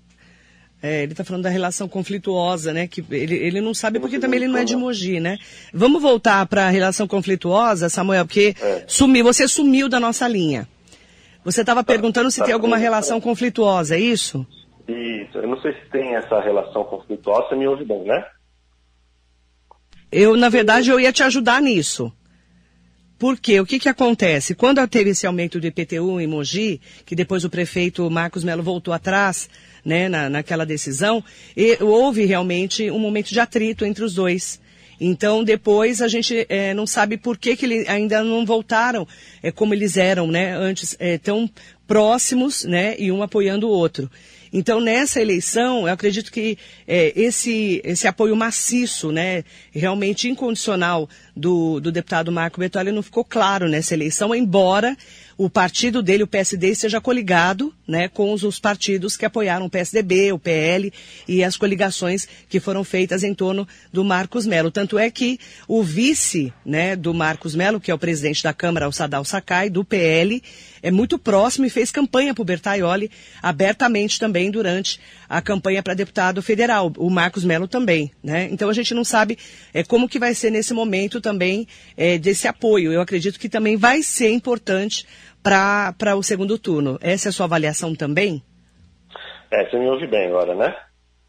É, 0.84 1.04
ele 1.04 1.14
está 1.14 1.24
falando 1.24 1.44
da 1.44 1.50
relação 1.50 1.88
conflituosa, 1.88 2.74
né? 2.74 2.88
Que 2.88 3.02
ele, 3.10 3.36
ele 3.36 3.62
não 3.62 3.74
sabe 3.74 4.02
porque 4.02 4.20
também 4.20 4.38
ele 4.42 4.50
não 4.50 4.58
é 4.60 4.66
de 4.66 4.76
Mogi, 4.76 5.22
né? 5.22 5.38
Vamos 5.74 6.02
voltar 6.02 6.46
para 6.46 6.68
a 6.68 6.70
relação 6.70 7.08
conflituosa, 7.08 7.88
Samuel, 7.88 8.26
porque 8.26 8.54
É. 8.62 8.84
sumiu, 8.86 9.24
você 9.24 9.48
sumiu 9.48 9.88
da 9.88 9.98
nossa 9.98 10.28
linha. 10.28 10.68
Você 11.46 11.62
estava 11.62 11.86
perguntando 11.86 12.30
se 12.30 12.40
tá 12.40 12.44
tem 12.46 12.54
alguma 12.54 12.76
bem. 12.76 12.84
relação 12.84 13.22
conflituosa, 13.22 13.96
é 13.96 14.00
isso? 14.00 14.46
Isso, 14.90 15.38
eu 15.38 15.48
não 15.48 15.62
sei 15.62 15.72
se 15.72 15.90
tem 15.90 16.14
essa 16.16 16.42
relação 16.42 16.84
conflituosa, 16.84 17.48
você 17.48 17.56
me 17.56 17.66
ouve 17.66 17.86
bem, 17.86 18.04
né? 18.04 18.26
Eu, 20.12 20.36
na 20.36 20.50
verdade, 20.50 20.90
eu 20.90 21.00
ia 21.00 21.14
te 21.14 21.24
ajudar 21.24 21.62
nisso. 21.62 22.12
Por 23.18 23.40
quê? 23.40 23.60
O 23.60 23.66
que, 23.66 23.80
que 23.80 23.90
acontece? 23.90 24.54
Quando 24.54 24.86
teve 24.88 25.10
esse 25.10 25.26
aumento 25.26 25.60
do 25.60 25.66
IPTU 25.66 26.22
em 26.22 26.28
Mogi, 26.28 26.80
que 27.04 27.16
depois 27.16 27.44
o 27.44 27.50
prefeito 27.50 28.08
Marcos 28.12 28.44
Melo 28.44 28.62
voltou 28.62 28.94
atrás, 28.94 29.50
né, 29.84 30.08
na, 30.08 30.30
naquela 30.30 30.66
decisão, 30.66 31.24
e 31.56 31.78
houve 31.82 32.26
realmente 32.26 32.92
um 32.92 33.00
momento 33.00 33.30
de 33.30 33.40
atrito 33.40 33.84
entre 33.86 34.04
os 34.04 34.14
dois. 34.14 34.60
Então, 35.00 35.44
depois 35.44 36.02
a 36.02 36.08
gente 36.08 36.46
eh, 36.48 36.74
não 36.76 36.86
sabe 36.86 37.18
por 37.18 37.38
que, 37.38 37.56
que 37.56 37.66
eles 37.66 37.90
ainda 37.90 38.24
não 38.24 38.46
voltaram 38.46 39.08
eh, 39.42 39.52
como 39.52 39.74
eles 39.74 39.98
eram, 39.98 40.28
né, 40.28 40.56
antes, 40.56 40.96
eh, 41.00 41.18
tão 41.18 41.50
próximos, 41.88 42.66
né, 42.66 42.96
e 43.00 43.12
um 43.12 43.24
apoiando 43.24 43.68
o 43.68 43.72
outro. 43.72 44.10
Então, 44.52 44.80
nessa 44.80 45.22
eleição, 45.22 45.88
eu 45.88 45.94
acredito 45.94 46.32
que 46.32 46.58
eh, 46.88 47.14
esse, 47.16 47.82
esse 47.84 48.08
apoio 48.08 48.36
maciço, 48.36 49.12
né, 49.12 49.44
realmente 49.72 50.30
incondicional 50.30 51.10
do, 51.38 51.80
do 51.80 51.92
deputado 51.92 52.32
Marco 52.32 52.60
Bertolli 52.60 52.92
não 52.92 53.04
ficou 53.04 53.24
claro 53.24 53.70
nessa 53.70 53.94
eleição, 53.94 54.34
embora 54.34 54.98
o 55.38 55.50
partido 55.50 56.02
dele, 56.02 56.24
o 56.24 56.28
PSD, 56.28 56.70
esteja 56.70 57.00
coligado 57.00 57.72
né, 57.88 58.08
com 58.08 58.34
os, 58.34 58.42
os 58.42 58.60
partidos 58.60 59.16
que 59.16 59.24
apoiaram 59.24 59.68
o 59.68 59.70
PSDB, 59.70 60.32
o 60.32 60.40
PL 60.40 60.92
e 61.28 61.44
as 61.44 61.56
coligações 61.56 62.28
que 62.50 62.60
foram 62.60 62.84
feitas 62.84 63.24
em 63.24 63.36
torno 63.36 63.68
do 63.94 64.04
Marcos 64.04 64.48
Melo. 64.48 64.72
Tanto 64.72 64.98
é 64.98 65.12
que 65.12 65.40
o 65.68 65.84
vice 65.84 66.52
né, 66.66 66.96
do 66.96 67.14
Marcos 67.14 67.54
Melo, 67.54 67.80
que 67.80 67.92
é 67.92 67.94
o 67.94 68.00
presidente 68.00 68.42
da 68.42 68.52
Câmara, 68.52 68.90
o 68.90 68.92
Sadal 68.92 69.24
Sakai, 69.24 69.70
do 69.70 69.86
PL, 69.86 70.42
é 70.82 70.90
muito 70.90 71.20
próximo 71.20 71.66
e 71.66 71.70
fez 71.70 71.92
campanha 71.92 72.34
para 72.34 72.42
o 72.42 72.46
Bertaioli 72.46 73.12
abertamente 73.42 74.20
também 74.20 74.50
durante 74.50 75.00
a 75.30 75.42
campanha 75.42 75.84
para 75.84 75.94
deputado 75.94 76.42
federal. 76.42 76.92
O 76.98 77.10
Marcos 77.10 77.44
Melo 77.44 77.68
também. 77.68 78.12
Né? 78.24 78.48
Então 78.52 78.70
a 78.70 78.74
gente 78.74 78.94
não 78.94 79.04
sabe 79.04 79.38
é, 79.72 79.84
como 79.84 80.10
que 80.10 80.18
vai 80.18 80.34
ser 80.34 80.50
nesse 80.50 80.74
momento 80.74 81.22
também 81.28 81.68
é, 81.98 82.18
desse 82.18 82.48
apoio. 82.48 82.94
Eu 82.94 83.02
acredito 83.02 83.38
que 83.38 83.50
também 83.50 83.76
vai 83.76 84.02
ser 84.02 84.30
importante 84.32 85.06
para 85.44 86.16
o 86.16 86.24
segundo 86.24 86.58
turno. 86.58 86.98
Essa 87.02 87.28
é 87.28 87.30
a 87.30 87.34
sua 87.34 87.46
avaliação 87.46 87.94
também? 87.94 88.42
É, 89.52 89.66
você 89.70 89.78
me 89.78 89.90
ouve 89.90 90.08
bem 90.08 90.28
agora, 90.28 90.56
né? 90.56 90.74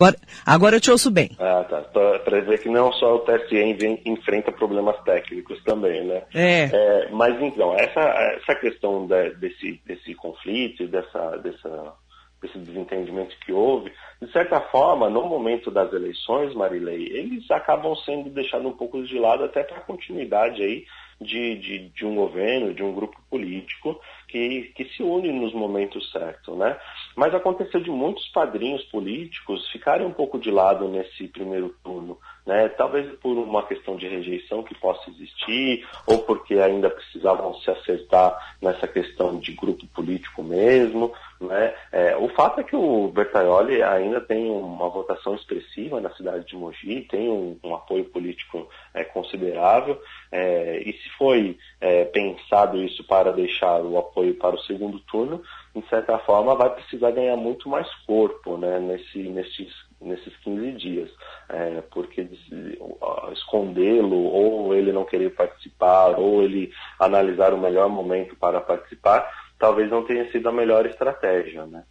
Agora, 0.00 0.16
agora 0.46 0.76
eu 0.76 0.80
te 0.80 0.90
ouço 0.92 1.10
bem. 1.10 1.30
Ah, 1.40 1.64
tá. 1.68 1.80
Para 2.24 2.40
ver 2.42 2.62
que 2.62 2.68
não 2.68 2.92
só 2.92 3.16
o 3.16 3.18
TSE 3.20 4.00
enfrenta 4.06 4.52
problemas 4.52 4.94
técnicos 5.02 5.60
também, 5.64 6.04
né? 6.06 6.22
É. 6.32 6.70
É, 6.72 7.08
mas 7.10 7.40
então, 7.42 7.74
essa, 7.74 8.00
essa 8.00 8.54
questão 8.60 9.08
da- 9.08 9.30
desse, 9.30 9.80
desse 9.84 10.14
conflito, 10.14 10.86
dessa, 10.86 11.36
dessa, 11.38 11.92
desse 12.40 12.58
desentendimento 12.58 13.36
que 13.44 13.52
houve, 13.52 13.92
de 14.20 14.30
certa 14.32 14.60
forma, 14.60 15.08
no 15.08 15.26
momento 15.26 15.70
das 15.70 15.92
eleições, 15.92 16.54
Marilei, 16.54 17.06
eles 17.06 17.50
acabam 17.50 17.94
sendo 17.96 18.30
deixados 18.30 18.66
um 18.66 18.76
pouco 18.76 19.02
de 19.02 19.18
lado 19.18 19.44
até 19.44 19.62
para 19.62 19.78
a 19.78 19.82
continuidade 19.82 20.62
aí 20.62 20.84
de, 21.20 21.56
de, 21.56 21.88
de 21.88 22.06
um 22.06 22.14
governo, 22.14 22.72
de 22.72 22.82
um 22.82 22.92
grupo 22.92 23.16
político 23.28 24.00
que, 24.28 24.72
que 24.76 24.84
se 24.90 25.02
une 25.02 25.32
nos 25.32 25.52
momentos 25.52 26.10
certos, 26.12 26.56
né? 26.56 26.78
Mas 27.16 27.34
aconteceu 27.34 27.80
de 27.80 27.90
muitos 27.90 28.28
padrinhos 28.28 28.84
políticos 28.84 29.68
ficarem 29.70 30.06
um 30.06 30.12
pouco 30.12 30.38
de 30.38 30.50
lado 30.50 30.86
nesse 30.86 31.26
primeiro 31.28 31.74
turno, 31.82 32.18
né? 32.46 32.68
Talvez 32.68 33.10
por 33.18 33.36
uma 33.36 33.66
questão 33.66 33.96
de 33.96 34.06
rejeição 34.06 34.62
que 34.62 34.74
possa 34.76 35.10
existir, 35.10 35.86
ou 36.06 36.18
porque 36.20 36.54
ainda 36.54 36.90
precisavam 36.90 37.54
se 37.54 37.70
acertar 37.70 38.56
nessa 38.62 38.86
questão 38.86 39.38
de 39.40 39.52
grupo 39.52 39.86
político 39.88 40.42
mesmo, 40.42 41.12
né? 41.40 41.74
É, 41.92 42.16
o 42.16 42.28
fato 42.30 42.60
é 42.60 42.64
que 42.64 42.74
o 42.74 43.08
Bertaioli 43.08 43.82
ainda 43.82 44.20
tem 44.20 44.50
uma 44.50 44.88
votação 44.88 45.34
expressiva 45.34 46.00
na 46.00 46.10
cidade 46.10 46.46
de 46.46 46.56
Mogi, 46.56 47.06
tem 47.08 47.30
um, 47.30 47.58
um 47.62 47.74
apoio 47.74 48.04
político 48.06 48.68
é, 48.92 49.04
considerável, 49.04 50.00
é, 50.32 50.82
e 50.84 50.92
se 50.92 51.08
foi 51.16 51.56
é, 51.80 52.04
pensado 52.06 52.82
isso 52.82 53.04
para 53.04 53.32
deixar 53.32 53.80
o 53.82 53.98
apoio 53.98 54.34
para 54.34 54.56
o 54.56 54.62
segundo 54.62 54.98
turno, 55.00 55.42
de 55.74 55.88
certa 55.88 56.18
forma 56.18 56.56
vai 56.56 56.70
precisar 56.70 57.12
ganhar 57.12 57.36
muito 57.36 57.68
mais 57.68 57.88
corpo 58.04 58.56
né, 58.56 58.80
nesse, 58.80 59.18
nesses, 59.28 59.72
nesses 60.00 60.36
15 60.38 60.72
dias, 60.72 61.10
é, 61.48 61.82
porque 61.82 62.26
escondê-lo, 63.32 64.24
ou 64.24 64.74
ele 64.74 64.92
não 64.92 65.04
querer 65.04 65.30
participar, 65.30 66.18
ou 66.18 66.42
ele 66.42 66.72
analisar 66.98 67.54
o 67.54 67.58
melhor 67.58 67.88
momento 67.88 68.34
para 68.36 68.60
participar, 68.60 69.47
talvez 69.58 69.90
não 69.90 70.04
tenha 70.04 70.30
sido 70.30 70.48
a 70.48 70.52
melhor 70.52 70.86
estratégia. 70.86 71.66
Né? 71.66 71.84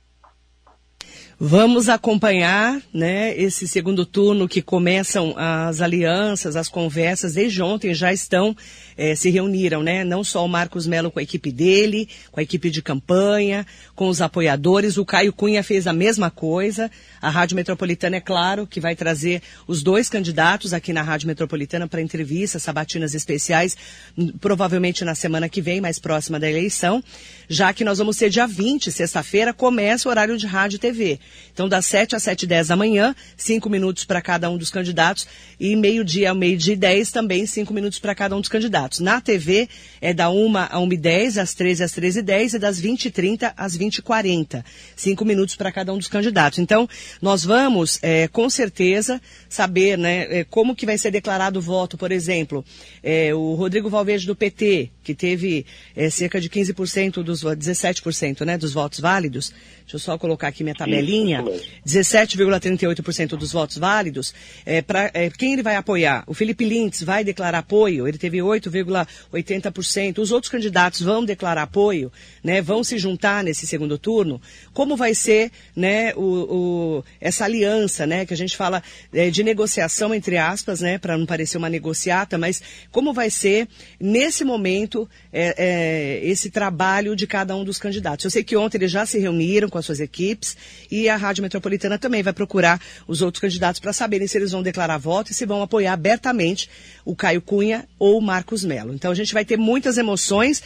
Vamos 1.40 1.88
acompanhar 1.88 2.82
né, 2.92 3.38
esse 3.38 3.68
segundo 3.68 4.08
turno 4.08 4.48
que 4.48 4.60
começam 4.60 5.36
as 5.38 5.82
alianças, 5.82 6.56
as 6.56 6.68
conversas, 6.68 7.36
desde 7.36 7.62
ontem 7.62 7.94
já 7.94 8.12
estão, 8.12 8.58
eh, 8.98 9.14
se 9.14 9.30
reuniram, 9.30 9.84
né? 9.84 10.04
Não 10.04 10.24
só 10.24 10.44
o 10.44 10.50
Marcos 10.50 10.88
Melo 10.88 11.12
com 11.12 11.20
a 11.20 11.22
equipe 11.22 11.52
dele, 11.52 12.10
com 12.32 12.40
a 12.40 12.44
equipe 12.44 12.72
de 12.72 12.82
campanha, 12.82 13.68
com 13.96 14.08
os 14.08 14.20
apoiadores. 14.20 14.98
O 14.98 15.06
Caio 15.06 15.32
Cunha 15.32 15.62
fez 15.62 15.86
a 15.86 15.94
mesma 15.94 16.32
coisa. 16.32 16.90
A 17.22 17.30
Rádio 17.30 17.56
Metropolitana, 17.56 18.16
é 18.16 18.20
claro, 18.20 18.66
que 18.66 18.80
vai 18.80 18.96
trazer 18.96 19.44
os 19.68 19.84
dois 19.84 20.10
candidatos 20.10 20.74
aqui 20.74 20.92
na 20.92 21.04
Rádio 21.04 21.28
Metropolitana 21.28 21.88
para 21.88 22.02
entrevistas, 22.02 22.64
sabatinas 22.64 23.14
especiais, 23.14 23.78
hum, 24.18 24.32
provavelmente 24.42 25.06
na 25.06 25.14
semana 25.14 25.48
que 25.48 25.62
vem, 25.62 25.82
mais 25.82 26.00
próxima 26.00 26.40
da 26.40 26.50
eleição, 26.50 27.04
já 27.48 27.72
que 27.74 27.84
nós 27.84 28.00
vamos 28.00 28.18
ter 28.18 28.32
dia 28.32 28.48
20, 28.48 28.92
sexta-feira, 28.92 29.54
começa 29.54 30.10
o 30.10 30.12
horário 30.12 30.36
de 30.36 30.48
rádio 30.48 30.78
e 30.78 30.80
TV. 30.80 31.20
Então, 31.54 31.68
das 31.68 31.86
7 31.88 32.16
às 32.16 32.24
7 32.24 32.44
e 32.44 32.48
10 32.48 32.68
da 32.68 32.76
manhã, 32.76 33.16
cinco 33.36 33.70
minutos 33.70 34.06
para 34.06 34.22
cada 34.22 34.50
um 34.50 34.58
dos 34.58 34.70
candidatos, 34.70 35.28
e 35.60 35.76
meio-dia 35.76 36.30
ao 36.30 36.36
meio-dia 36.36 36.74
e 36.74 36.78
10 36.78 37.12
também, 37.12 37.46
cinco 37.48 37.74
minutos 37.74 37.98
para 38.00 38.14
cada 38.14 38.36
um 38.36 38.40
dos 38.40 38.50
candidatos. 38.50 39.00
Na 39.00 39.20
TV, 39.20 39.68
é 40.00 40.14
da 40.14 40.30
1 40.30 40.58
a 40.58 40.80
1 40.80 40.94
e 40.94 40.98
10, 40.98 41.38
às 41.40 41.54
13 41.54 41.84
às 41.84 41.92
13 41.92 42.20
e 42.20 42.22
10 42.22 42.54
e 42.54 42.60
das 42.60 42.80
20 42.80 43.06
e 43.06 43.12
30 43.12 43.54
às 43.58 43.76
20 43.76 43.98
e 43.98 44.02
40. 44.02 44.64
Cinco 44.96 45.26
minutos 45.26 45.56
para 45.56 45.72
cada 45.72 45.94
um 45.94 45.98
dos 45.98 46.08
candidatos. 46.08 46.60
Então, 46.60 46.88
nós 47.22 47.44
vamos, 47.44 47.98
é, 48.02 48.28
com 48.28 48.50
certeza, 48.50 49.20
saber 49.50 49.98
né, 49.98 50.40
é, 50.40 50.44
como 50.44 50.76
que 50.76 50.86
vai 50.86 50.98
ser 50.98 51.10
declarado 51.12 51.60
o 51.60 51.62
voto, 51.62 51.98
por 51.98 52.12
exemplo, 52.12 52.64
é, 53.04 53.34
o 53.34 53.56
Rodrigo 53.56 53.90
Valverde 53.90 54.28
do 54.28 54.36
PT, 54.36 54.90
que 55.04 55.16
teve 55.16 55.66
é, 55.96 56.10
cerca 56.10 56.40
de 56.40 56.50
15% 56.50 57.24
dos 57.24 57.42
vo- 57.42 57.50
17% 57.56 58.46
né, 58.46 58.58
dos 58.58 58.74
votos 58.74 59.00
válidos. 59.00 59.52
Deixa 59.82 59.96
eu 59.96 60.00
só 60.00 60.18
colocar 60.18 60.50
aqui 60.50 60.64
minha 60.64 60.76
tabelinha. 60.76 61.17
Tinha 61.18 61.44
17,38% 61.86 63.30
dos 63.38 63.52
votos 63.52 63.78
válidos, 63.78 64.34
é, 64.66 64.82
pra, 64.82 65.10
é, 65.14 65.30
quem 65.30 65.54
ele 65.54 65.64
vai 65.64 65.76
apoiar? 65.76 66.24
O 66.28 66.34
Felipe 66.34 66.66
Lintz 66.66 67.02
vai 67.02 67.24
declarar 67.24 67.60
apoio, 67.60 68.08
ele 68.08 68.18
teve 68.18 68.38
8,80%. 68.38 70.20
Os 70.20 70.32
outros 70.32 70.52
candidatos 70.52 71.02
vão 71.02 71.26
declarar 71.26 71.64
apoio, 71.64 72.12
né, 72.44 72.62
vão 72.62 72.84
se 72.84 72.98
juntar 72.98 73.44
nesse 73.44 73.66
segundo 73.66 73.98
turno. 73.98 74.42
Como 74.74 74.96
vai 74.96 75.16
ser 75.16 75.52
né, 75.76 76.14
o, 76.16 76.22
o 76.22 77.04
essa 77.20 77.46
aliança, 77.46 78.06
né, 78.06 78.26
que 78.26 78.34
a 78.34 78.38
gente 78.38 78.56
fala 78.56 78.84
é, 79.14 79.30
de 79.30 79.44
negociação, 79.44 80.14
entre 80.14 80.38
aspas, 80.38 80.82
né, 80.82 80.98
para 80.98 81.18
não 81.18 81.26
parecer 81.26 81.58
uma 81.58 81.70
negociata, 81.70 82.38
mas 82.38 82.62
como 82.92 83.14
vai 83.14 83.30
ser, 83.30 83.68
nesse 84.00 84.44
momento, 84.44 85.10
é, 85.32 85.56
é, 85.58 86.28
esse 86.28 86.50
trabalho 86.50 87.16
de 87.16 87.26
cada 87.26 87.56
um 87.56 87.64
dos 87.64 87.80
candidatos? 87.80 88.26
Eu 88.26 88.32
sei 88.32 88.44
que 88.44 88.56
ontem 88.56 88.78
eles 88.78 88.92
já 88.92 89.06
se 89.06 89.18
reuniram 89.20 89.70
com 89.70 89.78
as 89.78 89.86
suas 89.86 90.00
equipes 90.00 90.58
e 90.92 91.07
a 91.10 91.16
Rádio 91.16 91.42
Metropolitana 91.42 91.98
também 91.98 92.24
vai 92.24 92.34
procurar 92.34 92.82
os 93.08 93.22
outros 93.22 93.42
candidatos 93.42 93.80
para 93.80 93.94
saberem 93.94 94.28
se 94.28 94.38
eles 94.38 94.52
vão 94.52 94.64
declarar 94.64 94.98
voto 94.98 95.32
e 95.32 95.34
se 95.34 95.46
vão 95.46 95.62
apoiar 95.62 95.94
abertamente 95.94 96.70
o 97.06 97.16
Caio 97.16 97.42
Cunha 97.42 97.88
ou 97.98 98.18
o 98.18 98.22
Marcos 98.22 98.64
Melo. 98.64 98.94
Então 98.94 99.12
a 99.12 99.16
gente 99.16 99.34
vai 99.34 99.46
ter 99.46 99.58
muitas 99.58 99.98
emoções 99.98 100.62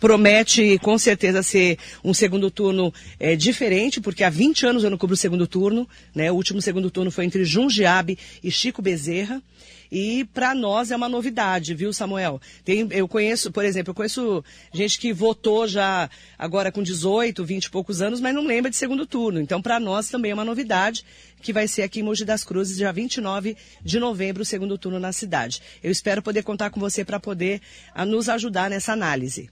promete 0.00 0.78
com 0.78 0.98
certeza 0.98 1.42
ser 1.42 1.78
um 2.04 2.12
segundo 2.12 2.50
turno 2.50 2.92
é, 3.18 3.34
diferente, 3.34 4.00
porque 4.00 4.24
há 4.24 4.30
20 4.30 4.66
anos 4.66 4.84
eu 4.84 4.90
não 4.90 4.98
cubro 4.98 5.14
o 5.14 5.16
segundo 5.16 5.46
turno, 5.46 5.88
né? 6.14 6.30
O 6.30 6.34
último 6.34 6.60
segundo 6.60 6.90
turno 6.90 7.10
foi 7.10 7.24
entre 7.24 7.44
Jundiabe 7.44 8.18
e 8.42 8.50
Chico 8.50 8.82
Bezerra. 8.82 9.42
E 9.90 10.24
para 10.34 10.54
nós 10.54 10.90
é 10.90 10.96
uma 10.96 11.08
novidade, 11.08 11.74
viu, 11.74 11.92
Samuel? 11.92 12.40
Tem, 12.64 12.88
eu 12.90 13.06
conheço, 13.06 13.52
por 13.52 13.64
exemplo, 13.64 13.90
eu 13.90 13.94
conheço 13.94 14.44
gente 14.72 14.98
que 14.98 15.12
votou 15.12 15.66
já 15.68 16.10
agora 16.38 16.72
com 16.72 16.82
18, 16.82 17.44
20 17.44 17.64
e 17.64 17.70
poucos 17.70 18.02
anos, 18.02 18.20
mas 18.20 18.34
não 18.34 18.44
lembra 18.44 18.70
de 18.70 18.76
segundo 18.76 19.06
turno. 19.06 19.40
Então, 19.40 19.62
para 19.62 19.78
nós 19.78 20.08
também 20.08 20.32
é 20.32 20.34
uma 20.34 20.44
novidade 20.44 21.04
que 21.40 21.52
vai 21.52 21.68
ser 21.68 21.82
aqui 21.82 22.00
em 22.00 22.02
Mogi 22.02 22.24
das 22.24 22.42
Cruzes, 22.42 22.76
dia 22.76 22.92
29 22.92 23.56
de 23.82 23.98
novembro, 24.00 24.42
o 24.42 24.46
segundo 24.46 24.76
turno 24.76 24.98
na 24.98 25.12
cidade. 25.12 25.60
Eu 25.82 25.92
espero 25.92 26.22
poder 26.22 26.42
contar 26.42 26.70
com 26.70 26.80
você 26.80 27.04
para 27.04 27.20
poder 27.20 27.60
a, 27.94 28.04
nos 28.04 28.28
ajudar 28.28 28.68
nessa 28.68 28.92
análise. 28.92 29.50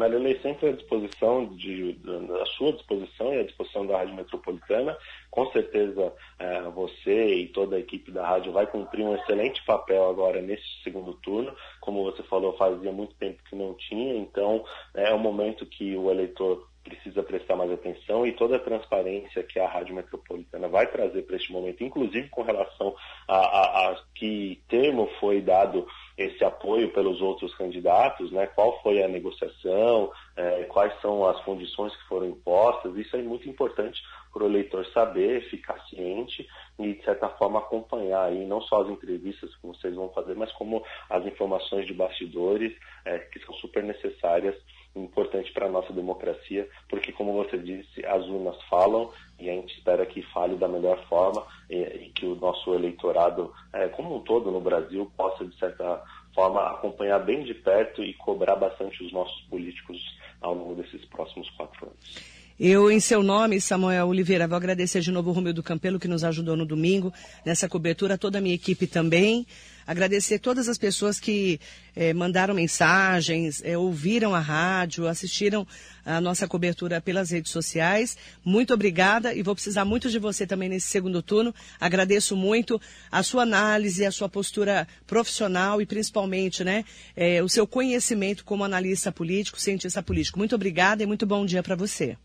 Marilei 0.00 0.40
sempre 0.40 0.70
à 0.70 0.72
disposição, 0.72 1.44
de, 1.54 1.94
à 2.40 2.46
sua 2.46 2.72
disposição 2.72 3.34
e 3.34 3.40
à 3.40 3.42
disposição 3.42 3.86
da 3.86 3.98
Rádio 3.98 4.14
Metropolitana. 4.14 4.96
Com 5.30 5.52
certeza 5.52 6.10
é, 6.38 6.62
você 6.62 7.34
e 7.34 7.48
toda 7.48 7.76
a 7.76 7.78
equipe 7.78 8.10
da 8.10 8.26
rádio 8.26 8.50
vai 8.50 8.66
cumprir 8.66 9.04
um 9.04 9.14
excelente 9.14 9.62
papel 9.66 10.08
agora 10.08 10.40
nesse 10.40 10.64
segundo 10.82 11.12
turno. 11.14 11.54
Como 11.80 12.02
você 12.04 12.22
falou, 12.22 12.56
fazia 12.56 12.90
muito 12.90 13.14
tempo 13.16 13.42
que 13.44 13.54
não 13.54 13.74
tinha, 13.74 14.16
então 14.16 14.64
é 14.94 15.12
um 15.12 15.18
momento 15.18 15.66
que 15.66 15.94
o 15.94 16.10
eleitor 16.10 16.66
precisa 16.82 17.22
prestar 17.22 17.56
mais 17.56 17.70
atenção 17.70 18.26
e 18.26 18.32
toda 18.32 18.56
a 18.56 18.60
transparência 18.60 19.42
que 19.42 19.58
a 19.58 19.68
Rádio 19.68 19.94
Metropolitana 19.94 20.66
vai 20.66 20.86
trazer 20.86 21.22
para 21.22 21.36
este 21.36 21.52
momento, 21.52 21.84
inclusive 21.84 22.28
com 22.30 22.42
relação 22.42 22.94
a, 23.28 23.36
a, 23.36 23.90
a 23.90 24.02
que 24.14 24.62
termo 24.66 25.08
foi 25.20 25.42
dado 25.42 25.86
esse 26.20 26.44
apoio 26.44 26.92
pelos 26.92 27.22
outros 27.22 27.54
candidatos, 27.54 28.30
né? 28.30 28.46
qual 28.48 28.78
foi 28.82 29.02
a 29.02 29.08
negociação, 29.08 30.12
é, 30.36 30.64
quais 30.64 30.92
são 31.00 31.26
as 31.26 31.42
condições 31.44 31.96
que 31.96 32.08
foram 32.08 32.26
impostas, 32.26 32.94
isso 32.96 33.16
é 33.16 33.22
muito 33.22 33.48
importante 33.48 34.02
para 34.30 34.44
o 34.44 34.46
eleitor 34.46 34.84
saber, 34.92 35.48
ficar 35.48 35.80
ciente 35.86 36.46
e, 36.78 36.92
de 36.92 37.02
certa 37.04 37.28
forma, 37.30 37.58
acompanhar 37.58 38.24
aí 38.24 38.44
não 38.44 38.60
só 38.60 38.82
as 38.82 38.90
entrevistas 38.90 39.54
que 39.56 39.66
vocês 39.66 39.94
vão 39.94 40.10
fazer, 40.10 40.34
mas 40.34 40.52
como 40.52 40.84
as 41.08 41.24
informações 41.24 41.86
de 41.86 41.94
bastidores, 41.94 42.76
é, 43.06 43.18
que 43.18 43.40
são 43.40 43.54
super 43.54 43.82
necessárias 43.82 44.54
importante 44.94 45.52
para 45.52 45.66
a 45.66 45.70
nossa 45.70 45.92
democracia, 45.92 46.68
porque, 46.88 47.12
como 47.12 47.32
você 47.32 47.56
disse, 47.58 48.04
as 48.04 48.24
urnas 48.26 48.60
falam 48.68 49.10
e 49.38 49.48
a 49.48 49.54
gente 49.54 49.74
espera 49.76 50.04
que 50.04 50.22
fale 50.32 50.56
da 50.56 50.68
melhor 50.68 51.02
forma 51.06 51.46
e, 51.68 51.76
e 51.76 52.10
que 52.10 52.26
o 52.26 52.34
nosso 52.34 52.74
eleitorado, 52.74 53.52
é, 53.72 53.88
como 53.88 54.16
um 54.16 54.20
todo 54.20 54.50
no 54.50 54.60
Brasil, 54.60 55.10
possa, 55.16 55.44
de 55.44 55.56
certa 55.58 56.02
forma, 56.34 56.70
acompanhar 56.70 57.20
bem 57.20 57.44
de 57.44 57.54
perto 57.54 58.02
e 58.02 58.14
cobrar 58.14 58.56
bastante 58.56 59.02
os 59.04 59.12
nossos 59.12 59.40
políticos 59.42 59.98
ao 60.40 60.54
longo 60.54 60.74
desses 60.74 61.04
próximos 61.06 61.48
quatro 61.50 61.86
anos. 61.86 62.39
Eu, 62.62 62.90
em 62.90 63.00
seu 63.00 63.22
nome, 63.22 63.58
Samuel 63.58 64.08
Oliveira, 64.08 64.46
vou 64.46 64.54
agradecer 64.54 65.00
de 65.00 65.10
novo 65.10 65.30
o 65.30 65.32
Romeu 65.32 65.54
do 65.54 65.62
Campelo, 65.62 65.98
que 65.98 66.06
nos 66.06 66.22
ajudou 66.22 66.54
no 66.58 66.66
domingo 66.66 67.10
nessa 67.42 67.66
cobertura, 67.66 68.18
toda 68.18 68.36
a 68.36 68.40
minha 68.42 68.54
equipe 68.54 68.86
também. 68.86 69.46
Agradecer 69.86 70.38
todas 70.40 70.68
as 70.68 70.76
pessoas 70.76 71.18
que 71.18 71.58
eh, 71.96 72.12
mandaram 72.12 72.52
mensagens, 72.52 73.62
eh, 73.64 73.78
ouviram 73.78 74.34
a 74.34 74.40
rádio, 74.40 75.08
assistiram 75.08 75.66
a 76.04 76.20
nossa 76.20 76.46
cobertura 76.46 77.00
pelas 77.00 77.30
redes 77.30 77.50
sociais. 77.50 78.14
Muito 78.44 78.74
obrigada 78.74 79.32
e 79.32 79.42
vou 79.42 79.54
precisar 79.54 79.86
muito 79.86 80.10
de 80.10 80.18
você 80.18 80.46
também 80.46 80.68
nesse 80.68 80.88
segundo 80.88 81.22
turno. 81.22 81.54
Agradeço 81.80 82.36
muito 82.36 82.78
a 83.10 83.22
sua 83.22 83.44
análise, 83.44 84.04
a 84.04 84.12
sua 84.12 84.28
postura 84.28 84.86
profissional 85.06 85.80
e 85.80 85.86
principalmente 85.86 86.62
né, 86.62 86.84
eh, 87.16 87.42
o 87.42 87.48
seu 87.48 87.66
conhecimento 87.66 88.44
como 88.44 88.64
analista 88.64 89.10
político, 89.10 89.58
cientista 89.58 90.02
político. 90.02 90.38
Muito 90.38 90.54
obrigada 90.54 91.02
e 91.02 91.06
muito 91.06 91.24
bom 91.24 91.46
dia 91.46 91.62
para 91.62 91.74
você 91.74 92.18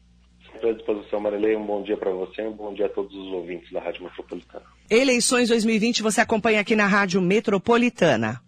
à 0.69 0.73
disposição, 0.73 1.19
Marilei. 1.19 1.55
Um 1.55 1.65
bom 1.65 1.81
dia 1.83 1.97
para 1.97 2.11
você 2.11 2.41
e 2.41 2.47
um 2.47 2.53
bom 2.53 2.73
dia 2.73 2.85
a 2.85 2.89
todos 2.89 3.15
os 3.15 3.31
ouvintes 3.33 3.71
da 3.71 3.79
Rádio 3.79 4.03
Metropolitana. 4.03 4.65
Eleições 4.89 5.49
2020 5.49 6.01
você 6.01 6.21
acompanha 6.21 6.61
aqui 6.61 6.75
na 6.75 6.87
Rádio 6.87 7.21
Metropolitana. 7.21 8.44